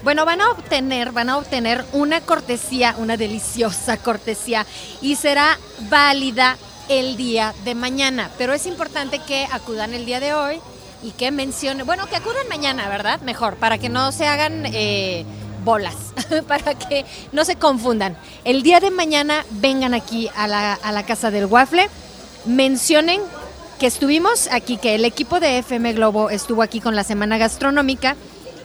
Bueno, 0.03 0.23
van 0.25 0.41
a 0.41 0.51
obtener, 0.51 1.11
van 1.11 1.29
a 1.29 1.37
obtener 1.37 1.83
una 1.93 2.21
cortesía, 2.21 2.95
una 2.97 3.17
deliciosa 3.17 3.97
cortesía 3.97 4.65
y 5.01 5.15
será 5.15 5.57
válida 5.89 6.57
el 6.89 7.17
día 7.17 7.53
de 7.65 7.75
mañana. 7.75 8.29
Pero 8.37 8.53
es 8.53 8.65
importante 8.67 9.19
que 9.19 9.47
acudan 9.51 9.93
el 9.93 10.05
día 10.05 10.19
de 10.19 10.33
hoy 10.33 10.59
y 11.01 11.11
que 11.11 11.31
mencionen, 11.31 11.85
bueno, 11.85 12.05
que 12.07 12.15
acudan 12.15 12.47
mañana, 12.49 12.87
¿verdad? 12.87 13.19
Mejor, 13.21 13.55
para 13.55 13.77
que 13.77 13.89
no 13.89 14.11
se 14.11 14.27
hagan 14.27 14.63
eh, 14.67 15.25
bolas, 15.63 15.95
para 16.47 16.75
que 16.75 17.03
no 17.31 17.45
se 17.45 17.55
confundan. 17.55 18.15
El 18.43 18.61
día 18.61 18.79
de 18.79 18.91
mañana 18.91 19.43
vengan 19.49 19.93
aquí 19.93 20.29
a 20.35 20.47
la, 20.47 20.73
a 20.73 20.91
la 20.91 21.03
Casa 21.03 21.31
del 21.31 21.47
Waffle, 21.47 21.89
mencionen 22.45 23.21
que 23.79 23.87
estuvimos 23.87 24.49
aquí, 24.51 24.77
que 24.77 24.95
el 24.95 25.05
equipo 25.05 25.39
de 25.39 25.59
FM 25.59 25.93
Globo 25.93 26.29
estuvo 26.29 26.61
aquí 26.61 26.81
con 26.81 26.97
la 26.97 27.05
Semana 27.05 27.37
Gastronómica 27.37 28.17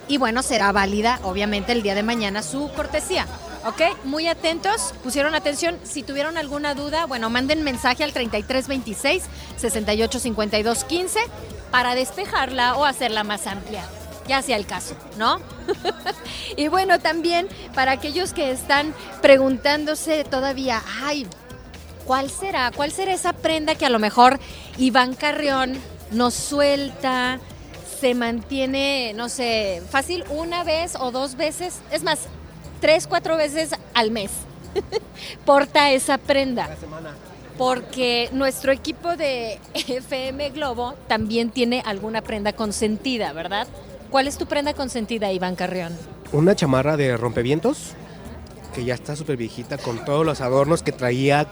y 0.09 0.17
bueno, 0.17 0.43
será 0.43 0.73
válida 0.73 1.19
obviamente 1.23 1.71
el 1.71 1.81
día 1.81 1.95
de 1.95 2.03
mañana 2.03 2.43
su 2.43 2.69
cortesía. 2.75 3.25
¿Ok? 3.65 3.81
Muy 4.03 4.27
atentos, 4.27 4.93
pusieron 5.03 5.33
atención. 5.33 5.79
Si 5.83 6.03
tuvieron 6.03 6.37
alguna 6.37 6.75
duda, 6.75 7.05
bueno, 7.05 7.29
manden 7.29 7.63
mensaje 7.63 8.03
al 8.03 8.11
3326 8.11 9.23
685215 9.55 11.19
para 11.71 11.95
despejarla 11.95 12.75
o 12.75 12.85
hacerla 12.85 13.23
más 13.23 13.47
amplia. 13.47 13.85
Ya 14.27 14.41
sea 14.41 14.57
el 14.57 14.65
caso, 14.65 14.95
¿no? 15.17 15.39
y 16.57 16.67
bueno, 16.67 16.99
también 16.99 17.47
para 17.73 17.93
aquellos 17.93 18.33
que 18.33 18.51
están 18.51 18.93
preguntándose 19.21 20.25
todavía, 20.25 20.83
ay, 21.01 21.25
¿cuál 22.05 22.29
será? 22.29 22.71
¿Cuál 22.71 22.91
será 22.91 23.13
esa 23.13 23.33
prenda 23.33 23.75
que 23.75 23.85
a 23.85 23.89
lo 23.89 23.99
mejor 23.99 24.39
Iván 24.77 25.13
Carrión 25.15 25.73
nos 26.11 26.33
suelta, 26.33 27.39
se 27.99 28.13
mantiene, 28.13 29.13
no 29.15 29.29
sé, 29.29 29.81
fácil 29.89 30.23
una 30.29 30.63
vez 30.63 30.95
o 30.99 31.11
dos 31.11 31.35
veces, 31.35 31.79
es 31.91 32.03
más, 32.03 32.19
tres, 32.79 33.07
cuatro 33.07 33.37
veces 33.37 33.71
al 33.93 34.11
mes? 34.11 34.31
Porta 35.45 35.91
esa 35.91 36.17
prenda. 36.17 36.69
Porque 37.57 38.29
nuestro 38.33 38.71
equipo 38.71 39.15
de 39.15 39.59
FM 39.73 40.49
Globo 40.49 40.93
también 41.07 41.49
tiene 41.49 41.81
alguna 41.85 42.21
prenda 42.21 42.53
consentida, 42.53 43.31
¿verdad? 43.33 43.67
¿Cuál 44.09 44.27
es 44.27 44.37
tu 44.37 44.45
prenda 44.45 44.73
consentida, 44.73 45.31
Iván 45.31 45.55
Carrión? 45.55 45.97
Una 46.31 46.55
chamarra 46.55 46.97
de 46.97 47.15
rompevientos 47.17 47.93
que 48.73 48.83
ya 48.83 48.93
está 48.93 49.15
súper 49.15 49.37
viejita 49.37 49.77
con 49.77 50.03
todos 50.03 50.25
los 50.25 50.41
adornos 50.41 50.83
que 50.83 50.91
traía 50.91 51.47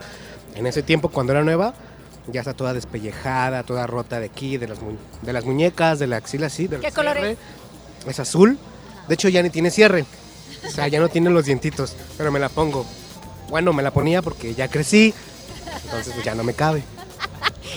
en 0.54 0.66
ese 0.66 0.82
tiempo 0.82 1.08
cuando 1.08 1.32
era 1.32 1.42
nueva. 1.44 1.74
Ya 2.26 2.40
está 2.40 2.54
toda 2.54 2.72
despellejada, 2.72 3.64
toda 3.64 3.86
rota 3.86 4.18
de 4.18 4.26
aquí, 4.26 4.56
de 4.56 4.66
las, 4.68 4.80
mu- 4.80 4.96
de 5.22 5.32
las 5.32 5.44
muñecas, 5.44 5.98
de 5.98 6.06
la 6.06 6.16
axila, 6.16 6.48
sí. 6.48 6.68
del 6.68 6.80
¿Qué 6.80 6.90
color 6.90 7.16
cierre. 7.18 7.36
Es 8.08 8.18
azul. 8.18 8.58
De 9.08 9.14
hecho, 9.14 9.28
ya 9.28 9.42
ni 9.42 9.50
tiene 9.50 9.70
cierre. 9.70 10.06
O 10.66 10.70
sea, 10.70 10.88
ya 10.88 11.00
no 11.00 11.10
tiene 11.10 11.28
los 11.28 11.44
dientitos. 11.44 11.94
Pero 12.16 12.32
me 12.32 12.38
la 12.38 12.48
pongo. 12.48 12.86
Bueno, 13.50 13.74
me 13.74 13.82
la 13.82 13.90
ponía 13.90 14.22
porque 14.22 14.54
ya 14.54 14.68
crecí. 14.68 15.12
Entonces, 15.84 16.14
pues 16.14 16.24
ya 16.24 16.34
no 16.34 16.44
me 16.44 16.54
cabe. 16.54 16.82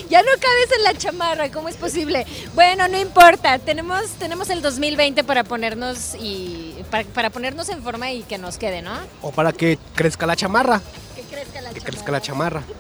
Ya 0.10 0.22
no 0.22 0.28
cabes 0.40 0.78
en 0.78 0.84
la 0.84 0.94
chamarra, 0.94 1.50
¿cómo 1.52 1.70
es 1.70 1.76
posible? 1.76 2.26
Bueno, 2.54 2.88
no 2.88 3.00
importa, 3.00 3.58
tenemos, 3.58 4.04
tenemos 4.20 4.50
el 4.52 4.62
2020 4.62 5.24
para 5.24 5.44
ponernos 5.44 6.16
y 6.20 6.76
para, 6.92 7.04
para 7.10 7.30
ponernos 7.32 7.68
en 7.70 7.82
forma 7.82 8.12
y 8.12 8.22
que 8.24 8.38
nos 8.38 8.58
quede, 8.58 8.82
¿no? 8.84 8.92
O 9.22 9.32
para 9.32 9.52
que 9.52 9.80
crezca 9.96 10.26
la 10.28 10.36
chamarra. 10.36 10.82
Que 11.30 11.36
crezca 11.36 11.62
la 11.62 11.70
Que 11.70 11.80
chamarra. 11.80 11.92
crezca 11.92 12.12
la 12.12 12.22
chamarra. 12.22 12.64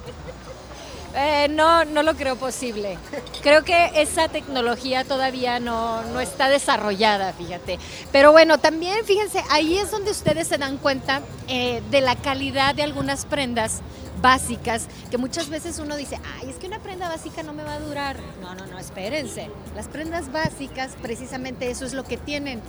Eh, 1.19 1.47
no, 1.49 1.83
no 1.83 2.03
lo 2.03 2.15
creo 2.15 2.35
posible. 2.35 2.95
Creo 3.41 3.63
que 3.63 3.89
esa 3.95 4.27
tecnología 4.27 5.03
todavía 5.03 5.59
no, 5.59 6.03
no 6.03 6.19
está 6.19 6.47
desarrollada, 6.47 7.33
fíjate. 7.33 7.79
Pero 8.11 8.31
bueno, 8.31 8.59
también 8.59 9.03
fíjense, 9.03 9.43
ahí 9.49 9.79
es 9.79 9.89
donde 9.89 10.11
ustedes 10.11 10.47
se 10.47 10.59
dan 10.59 10.77
cuenta 10.77 11.21
eh, 11.47 11.81
de 11.89 12.01
la 12.01 12.15
calidad 12.17 12.75
de 12.75 12.83
algunas 12.83 13.25
prendas 13.25 13.81
básicas, 14.21 14.87
que 15.09 15.17
muchas 15.17 15.49
veces 15.49 15.79
uno 15.79 15.95
dice, 15.95 16.19
ay, 16.39 16.51
es 16.51 16.57
que 16.57 16.67
una 16.67 16.79
prenda 16.79 17.09
básica 17.09 17.41
no 17.41 17.51
me 17.53 17.63
va 17.63 17.73
a 17.75 17.79
durar. 17.79 18.17
No, 18.39 18.53
no, 18.53 18.67
no, 18.67 18.77
espérense. 18.77 19.49
Las 19.75 19.87
prendas 19.87 20.31
básicas, 20.31 20.91
precisamente 21.01 21.71
eso 21.71 21.85
es 21.85 21.93
lo 21.93 22.03
que 22.03 22.17
tienen, 22.17 22.61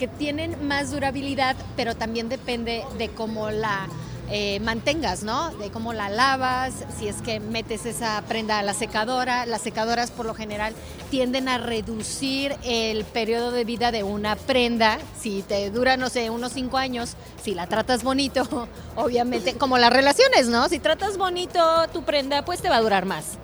que 0.00 0.08
tienen 0.08 0.66
más 0.66 0.90
durabilidad, 0.90 1.54
pero 1.76 1.94
también 1.94 2.28
depende 2.28 2.84
de 2.98 3.10
cómo 3.10 3.50
la 3.50 3.86
eh, 4.34 4.60
mantengas, 4.60 5.24
¿no? 5.24 5.50
De 5.56 5.70
cómo 5.70 5.92
la 5.92 6.08
lavas, 6.08 6.72
si 6.98 7.06
es 7.06 7.20
que 7.20 7.38
metes 7.38 7.84
esa 7.84 8.22
prenda 8.26 8.58
a 8.58 8.62
la 8.62 8.72
secadora. 8.72 9.44
Las 9.44 9.60
secadoras 9.60 10.10
por 10.10 10.24
lo 10.24 10.32
general 10.32 10.74
tienden 11.10 11.50
a 11.50 11.58
reducir 11.58 12.56
el 12.64 13.04
periodo 13.04 13.50
de 13.50 13.64
vida 13.64 13.92
de 13.92 14.04
una 14.04 14.36
prenda. 14.36 14.98
Si 15.20 15.42
te 15.42 15.70
dura, 15.70 15.98
no 15.98 16.08
sé, 16.08 16.30
unos 16.30 16.52
cinco 16.52 16.78
años, 16.78 17.14
si 17.42 17.54
la 17.54 17.66
tratas 17.66 18.02
bonito, 18.02 18.68
obviamente, 18.96 19.58
como 19.58 19.76
las 19.76 19.92
relaciones, 19.92 20.48
¿no? 20.48 20.66
Si 20.70 20.78
tratas 20.78 21.18
bonito 21.18 21.60
tu 21.92 22.02
prenda, 22.02 22.42
pues 22.42 22.62
te 22.62 22.70
va 22.70 22.76
a 22.76 22.80
durar 22.80 23.04
más. 23.04 23.36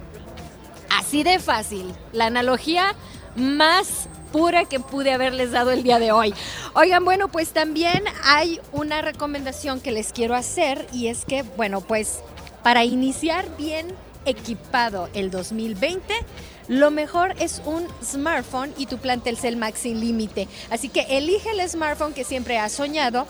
Así 0.98 1.22
de 1.22 1.38
fácil. 1.38 1.94
La 2.14 2.24
analogía 2.24 2.94
más 3.36 4.08
pura 4.32 4.64
que 4.64 4.80
pude 4.80 5.12
haberles 5.12 5.52
dado 5.52 5.70
el 5.70 5.82
día 5.82 5.98
de 5.98 6.12
hoy. 6.12 6.34
Oigan, 6.74 7.04
bueno, 7.04 7.28
pues 7.28 7.50
también 7.50 8.04
hay 8.24 8.60
una 8.72 9.02
recomendación 9.02 9.80
que 9.80 9.92
les 9.92 10.12
quiero 10.12 10.34
hacer 10.34 10.86
y 10.92 11.08
es 11.08 11.24
que, 11.24 11.42
bueno, 11.42 11.80
pues 11.80 12.20
para 12.62 12.84
iniciar 12.84 13.56
bien 13.56 13.88
equipado 14.24 15.08
el 15.14 15.30
2020, 15.30 16.14
lo 16.68 16.90
mejor 16.90 17.34
es 17.38 17.62
un 17.64 17.86
smartphone 18.04 18.74
y 18.76 18.86
tu 18.86 18.98
plan 18.98 19.20
Telcel 19.20 19.56
Max 19.56 19.80
sin 19.80 20.00
límite. 20.00 20.48
Así 20.70 20.90
que 20.90 21.00
elige 21.16 21.50
el 21.50 21.66
smartphone 21.68 22.12
que 22.12 22.24
siempre 22.24 22.58
has 22.58 22.72
soñado 22.72 23.26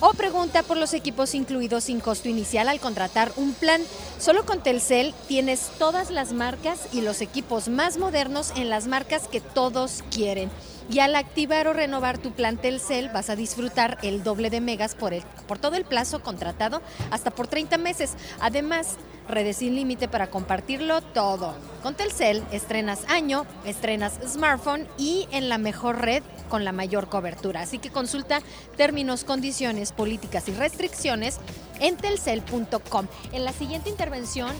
o 0.00 0.12
pregunta 0.12 0.62
por 0.62 0.76
los 0.76 0.94
equipos 0.94 1.34
incluidos 1.34 1.84
sin 1.84 2.00
costo 2.00 2.28
inicial 2.28 2.68
al 2.68 2.80
contratar 2.80 3.32
un 3.36 3.52
plan. 3.52 3.82
Solo 4.18 4.44
con 4.44 4.62
Telcel 4.62 5.14
tienes 5.26 5.70
todas 5.78 6.10
las 6.10 6.32
marcas 6.32 6.88
y 6.92 7.00
los 7.00 7.20
equipos 7.20 7.68
más 7.68 7.98
modernos 7.98 8.52
en 8.56 8.70
las 8.70 8.86
marcas 8.86 9.28
que 9.28 9.40
todos 9.40 10.04
quieren. 10.10 10.50
Y 10.90 11.00
al 11.00 11.14
activar 11.16 11.68
o 11.68 11.72
renovar 11.72 12.18
tu 12.18 12.32
plan 12.32 12.56
Telcel 12.56 13.10
vas 13.10 13.28
a 13.28 13.36
disfrutar 13.36 13.98
el 14.02 14.22
doble 14.22 14.48
de 14.48 14.60
megas 14.60 14.94
por, 14.94 15.12
el, 15.12 15.22
por 15.46 15.58
todo 15.58 15.76
el 15.76 15.84
plazo 15.84 16.22
contratado 16.22 16.80
hasta 17.10 17.30
por 17.30 17.46
30 17.46 17.76
meses. 17.78 18.14
Además, 18.40 18.96
redes 19.28 19.58
sin 19.58 19.74
límite 19.74 20.08
para 20.08 20.30
compartirlo 20.30 21.02
todo. 21.02 21.54
Con 21.82 21.94
Telcel 21.94 22.42
estrenas 22.52 23.00
año, 23.08 23.46
estrenas 23.64 24.18
smartphone 24.26 24.88
y 24.96 25.28
en 25.30 25.48
la 25.48 25.58
mejor 25.58 26.00
red 26.00 26.22
con 26.48 26.64
la 26.64 26.72
mayor 26.72 27.08
cobertura. 27.08 27.60
Así 27.60 27.78
que 27.78 27.90
consulta 27.90 28.40
términos, 28.76 29.24
condiciones, 29.24 29.92
políticas 29.92 30.48
y 30.48 30.52
restricciones 30.52 31.38
en 31.80 31.96
telcel.com. 31.96 33.06
En 33.32 33.44
la 33.44 33.52
siguiente 33.52 33.90
intervención 33.90 34.52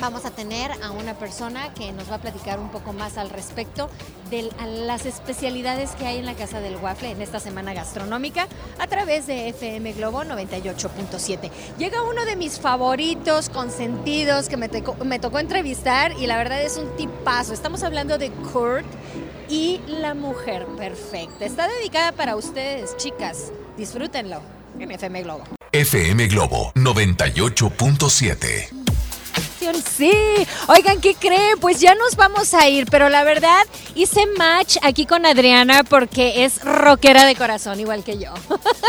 vamos 0.00 0.24
a 0.24 0.30
tener 0.30 0.72
a 0.82 0.90
una 0.90 1.14
persona 1.14 1.72
que 1.74 1.92
nos 1.92 2.10
va 2.10 2.16
a 2.16 2.20
platicar 2.20 2.58
un 2.58 2.70
poco 2.70 2.92
más 2.92 3.18
al 3.18 3.30
respecto 3.30 3.88
de 4.30 4.50
las 4.86 5.06
especialidades 5.06 5.90
que 5.92 6.06
hay 6.06 6.18
en 6.18 6.26
la 6.26 6.34
Casa 6.34 6.60
del 6.60 6.76
Waffle 6.76 7.10
en 7.10 7.20
esta 7.20 7.38
semana 7.38 7.74
gastronómica 7.74 8.48
a 8.78 8.86
través 8.86 9.26
de 9.26 9.50
FM 9.50 9.92
Globo 9.92 10.24
98.7. 10.24 11.50
Llega 11.78 12.02
uno 12.02 12.24
de 12.24 12.36
mis 12.36 12.58
favoritos, 12.58 13.50
consentidos, 13.50 14.48
que 14.48 14.56
me, 14.56 15.18
tocó 15.18 15.38
entrevistar 15.38 16.12
y 16.18 16.26
la 16.26 16.38
verdad 16.38 16.62
es 16.62 16.78
un 16.78 16.96
tipazo. 16.96 17.52
Estamos 17.52 17.82
hablando 17.82 18.16
de 18.18 18.30
Kurt 18.30 18.86
y 19.48 19.80
la 19.86 20.14
mujer 20.14 20.66
perfecta. 20.78 21.44
Está 21.44 21.68
dedicada 21.68 22.12
para 22.12 22.36
ustedes, 22.36 22.96
chicas. 22.96 23.52
Disfrútenlo 23.76 24.40
en 24.78 24.92
FM 24.92 25.22
Globo. 25.22 25.44
FM 25.72 26.26
Globo 26.28 26.72
98.7. 26.74 28.79
Sí, 29.96 30.12
oigan, 30.68 31.00
¿qué 31.00 31.14
creen? 31.14 31.58
Pues 31.60 31.80
ya 31.80 31.94
nos 31.94 32.16
vamos 32.16 32.54
a 32.54 32.68
ir, 32.68 32.86
pero 32.90 33.10
la 33.10 33.24
verdad 33.24 33.62
hice 33.94 34.26
match 34.38 34.78
aquí 34.82 35.04
con 35.04 35.26
Adriana 35.26 35.84
porque 35.84 36.44
es 36.44 36.64
rockera 36.64 37.26
de 37.26 37.36
corazón, 37.36 37.78
igual 37.78 38.02
que 38.02 38.18
yo. 38.18 38.32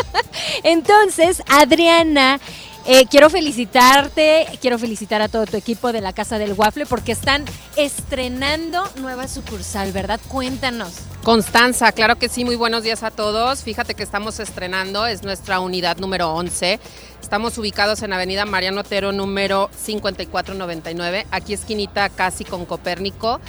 Entonces, 0.64 1.44
Adriana 1.50 2.40
eh, 2.86 3.06
quiero 3.06 3.30
felicitarte, 3.30 4.48
quiero 4.60 4.80
felicitar 4.80 5.22
a 5.22 5.28
todo 5.28 5.46
tu 5.46 5.56
equipo 5.56 5.92
de 5.92 6.02
la 6.02 6.14
Casa 6.14 6.40
del 6.40 6.54
Waffle 6.54 6.88
porque 6.88 7.12
están 7.12 7.46
estrenando 7.76 8.84
nueva 8.96 9.28
sucursal, 9.28 9.92
¿verdad? 9.92 10.20
Cuéntanos. 10.30 10.94
Constanza, 11.24 11.92
claro 11.92 12.16
que 12.16 12.28
sí, 12.28 12.44
muy 12.44 12.56
buenos 12.56 12.82
días 12.82 13.04
a 13.04 13.12
todos. 13.12 13.62
Fíjate 13.62 13.94
que 13.94 14.02
estamos 14.02 14.40
estrenando, 14.40 15.06
es 15.06 15.22
nuestra 15.22 15.60
unidad 15.60 15.98
número 15.98 16.34
11. 16.34 16.80
Estamos 17.32 17.58
ubicados 17.58 18.04
en 18.04 18.12
Avenida 18.12 18.44
Mariano 18.44 18.82
Otero 18.82 19.14
número 19.14 19.70
5499, 19.78 21.28
aquí 21.32 21.54
esquinita 21.54 22.10
casi 22.10 22.44
con 22.44 22.66
Copérnico. 22.66 23.40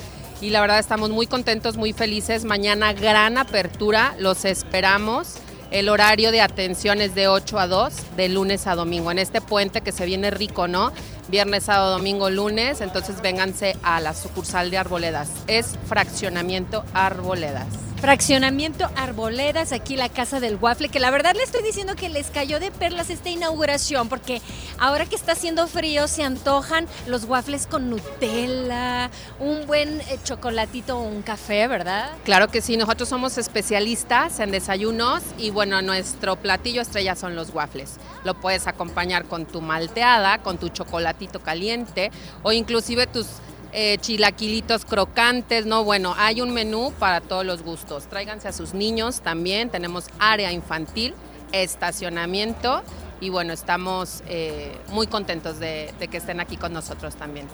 Y 0.41 0.51
la 0.51 0.61
verdad 0.61 0.79
estamos 0.79 1.11
muy 1.11 1.27
contentos, 1.27 1.77
muy 1.77 1.93
felices. 1.93 2.45
Mañana 2.45 2.93
gran 2.93 3.39
apertura, 3.39 4.15
los 4.21 4.45
esperamos. 4.45 5.35
El 5.73 5.89
horario 5.89 6.31
de 6.31 6.43
atención 6.43 7.01
es 7.01 7.17
de 7.17 7.27
8 7.27 7.59
a 7.59 7.67
2, 7.67 7.93
de 8.17 8.29
lunes 8.29 8.69
a 8.69 8.77
domingo. 8.77 9.11
En 9.11 9.19
este 9.19 9.41
puente 9.41 9.81
que 9.81 9.91
se 9.91 10.07
viene 10.07 10.31
rico, 10.31 10.69
¿no? 10.69 10.93
Viernes, 11.27 11.65
sábado, 11.65 11.99
domingo, 11.99 12.31
lunes. 12.31 12.81
Entonces 12.83 13.21
vénganse 13.21 13.77
a 13.83 13.99
la 14.01 14.15
sucursal 14.15 14.71
de 14.71 14.79
Arboledas. 14.79 15.29
Es 15.49 15.75
fraccionamiento 15.89 16.85
Arboledas. 16.95 17.67
Fraccionamiento 18.03 18.91
Arboledas, 18.97 19.71
aquí 19.71 19.95
la 19.95 20.09
Casa 20.09 20.41
del 20.41 20.57
Waffle, 20.57 20.89
que 20.89 20.99
la 20.99 21.13
verdad 21.13 21.37
le 21.37 21.45
estoy 21.45 21.63
diciendo 21.63 21.95
que 21.95 22.09
les 22.09 22.31
cayó 22.31 22.59
de 22.59 22.73
perlas 22.73 23.11
esta 23.11 23.31
inauguración, 23.31 24.09
porque 24.09 24.43
ahora 24.77 25.07
que 25.07 25.15
está 25.15 25.33
haciendo 25.33 25.69
frío 25.69 26.09
se 26.09 26.25
antojan 26.25 26.89
los 27.07 27.27
waffles 27.27 27.69
con 27.69 27.91
Nutella, 27.91 29.09
un 29.39 29.69
buen 29.69 30.01
eh, 30.01 30.19
chocolatito 30.25 30.99
o 30.99 31.03
un 31.03 31.23
café, 31.23 31.69
¿verdad? 31.69 32.11
Claro 32.25 32.49
que 32.49 32.61
sí, 32.61 32.77
nosotros 32.77 33.09
somos 33.09 33.39
especialistas 33.39 34.41
en 34.41 34.51
desayunos 34.51 35.23
y 35.39 35.51
bueno, 35.51 35.81
nuestro 35.81 36.35
platillo 36.35 36.83
estrella 36.83 37.15
son 37.15 37.37
los 37.37 37.55
waffles. 37.55 38.01
Lo 38.25 38.35
puedes 38.35 38.67
acompañar 38.67 39.27
con 39.27 39.47
tu 39.47 39.61
malteada, 39.61 40.39
con 40.39 40.59
tu 40.59 40.71
chocolatito 40.71 41.39
caliente 41.39 42.11
o 42.43 42.51
inclusive 42.51 43.07
tus 43.07 43.29
eh, 43.73 43.99
chilaquilitos 43.99 44.85
crocantes, 44.85 45.67
¿no? 45.67 45.85
Bueno, 45.85 46.15
hay 46.19 46.41
un 46.41 46.53
menú 46.53 46.93
para 46.99 47.21
todos 47.21 47.45
los 47.45 47.63
gustos. 47.63 48.05
Tráiganse 48.05 48.49
a 48.49 48.53
sus 48.53 48.75
niños 48.75 49.21
también. 49.21 49.71
Tenemos 49.71 50.07
área 50.19 50.53
infantil, 50.53 51.15
estacionamiento 51.53 52.83
y 53.23 53.31
bueno, 53.31 53.53
estamos 53.53 54.25
eh, 54.27 54.77
muy 54.89 55.07
contentos 55.07 55.61
de 55.61 55.95
que 56.11 56.17
estén 56.17 56.41
aquí 56.41 56.57
con 56.57 56.73
nosotros 56.73 57.15
también. 57.15 57.47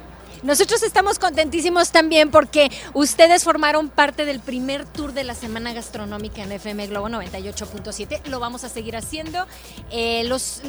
Nosotros 0.43 0.85
estamos 0.85 1.19
contentísimos 1.19 1.91
también 1.91 2.31
porque 2.31 2.71
ustedes 2.95 3.43
formaron 3.43 3.89
parte 3.89 4.25
del 4.25 4.39
primer 4.39 4.85
tour 4.85 5.13
de 5.13 5.25
la 5.25 5.35
Semana 5.35 5.73
Gastronómica 5.73 6.43
en 6.43 6.53
FM 6.53 6.87
Globo 6.87 7.09
98.7. 7.09 8.25
Lo 8.27 8.39
vamos 8.39 8.63
a 8.63 8.69
seguir 8.69 8.97
haciendo 8.97 9.47
eh, 9.91 10.23
los, 10.25 10.63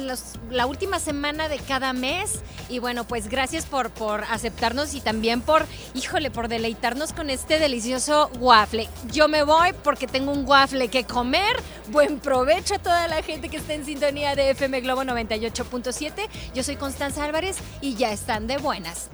la 0.50 0.66
última 0.66 0.98
semana 0.98 1.48
de 1.48 1.58
cada 1.58 1.92
mes. 1.92 2.40
Y 2.68 2.80
bueno, 2.80 3.04
pues 3.04 3.28
gracias 3.28 3.64
por, 3.64 3.90
por 3.90 4.24
aceptarnos 4.24 4.94
y 4.94 5.00
también 5.00 5.40
por, 5.40 5.66
híjole, 5.94 6.32
por 6.32 6.48
deleitarnos 6.48 7.12
con 7.12 7.30
este 7.30 7.60
delicioso 7.60 8.28
waffle. 8.40 8.88
Yo 9.12 9.28
me 9.28 9.44
voy 9.44 9.72
porque 9.84 10.08
tengo 10.08 10.32
un 10.32 10.44
waffle 10.46 10.88
que 10.88 11.04
comer. 11.04 11.56
Buen 11.88 12.18
provecho 12.18 12.74
a 12.74 12.78
toda 12.78 13.06
la 13.08 13.22
gente 13.22 13.48
que 13.48 13.56
está 13.56 13.74
en 13.74 13.84
sintonía 13.84 14.34
de 14.34 14.50
FM 14.50 14.80
Globo 14.80 14.89
98.7. 14.98 16.28
Yo 16.54 16.62
soy 16.62 16.76
Constanza 16.76 17.24
Álvarez 17.24 17.56
y 17.80 17.94
ya 17.94 18.12
están 18.12 18.46
de 18.46 18.58
buenas. 18.58 19.10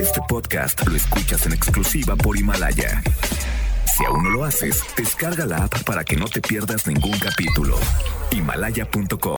Este 0.00 0.20
podcast 0.28 0.86
lo 0.86 0.96
escuchas 0.96 1.46
en 1.46 1.52
exclusiva 1.52 2.16
por 2.16 2.36
Himalaya. 2.36 3.02
Si 3.96 4.04
aún 4.04 4.24
no 4.24 4.30
lo 4.30 4.44
haces, 4.44 4.82
descarga 4.96 5.46
la 5.46 5.64
app 5.64 5.82
para 5.84 6.04
que 6.04 6.16
no 6.16 6.26
te 6.26 6.40
pierdas 6.42 6.86
ningún 6.86 7.18
capítulo. 7.18 7.78
Himalaya.com 8.30 9.34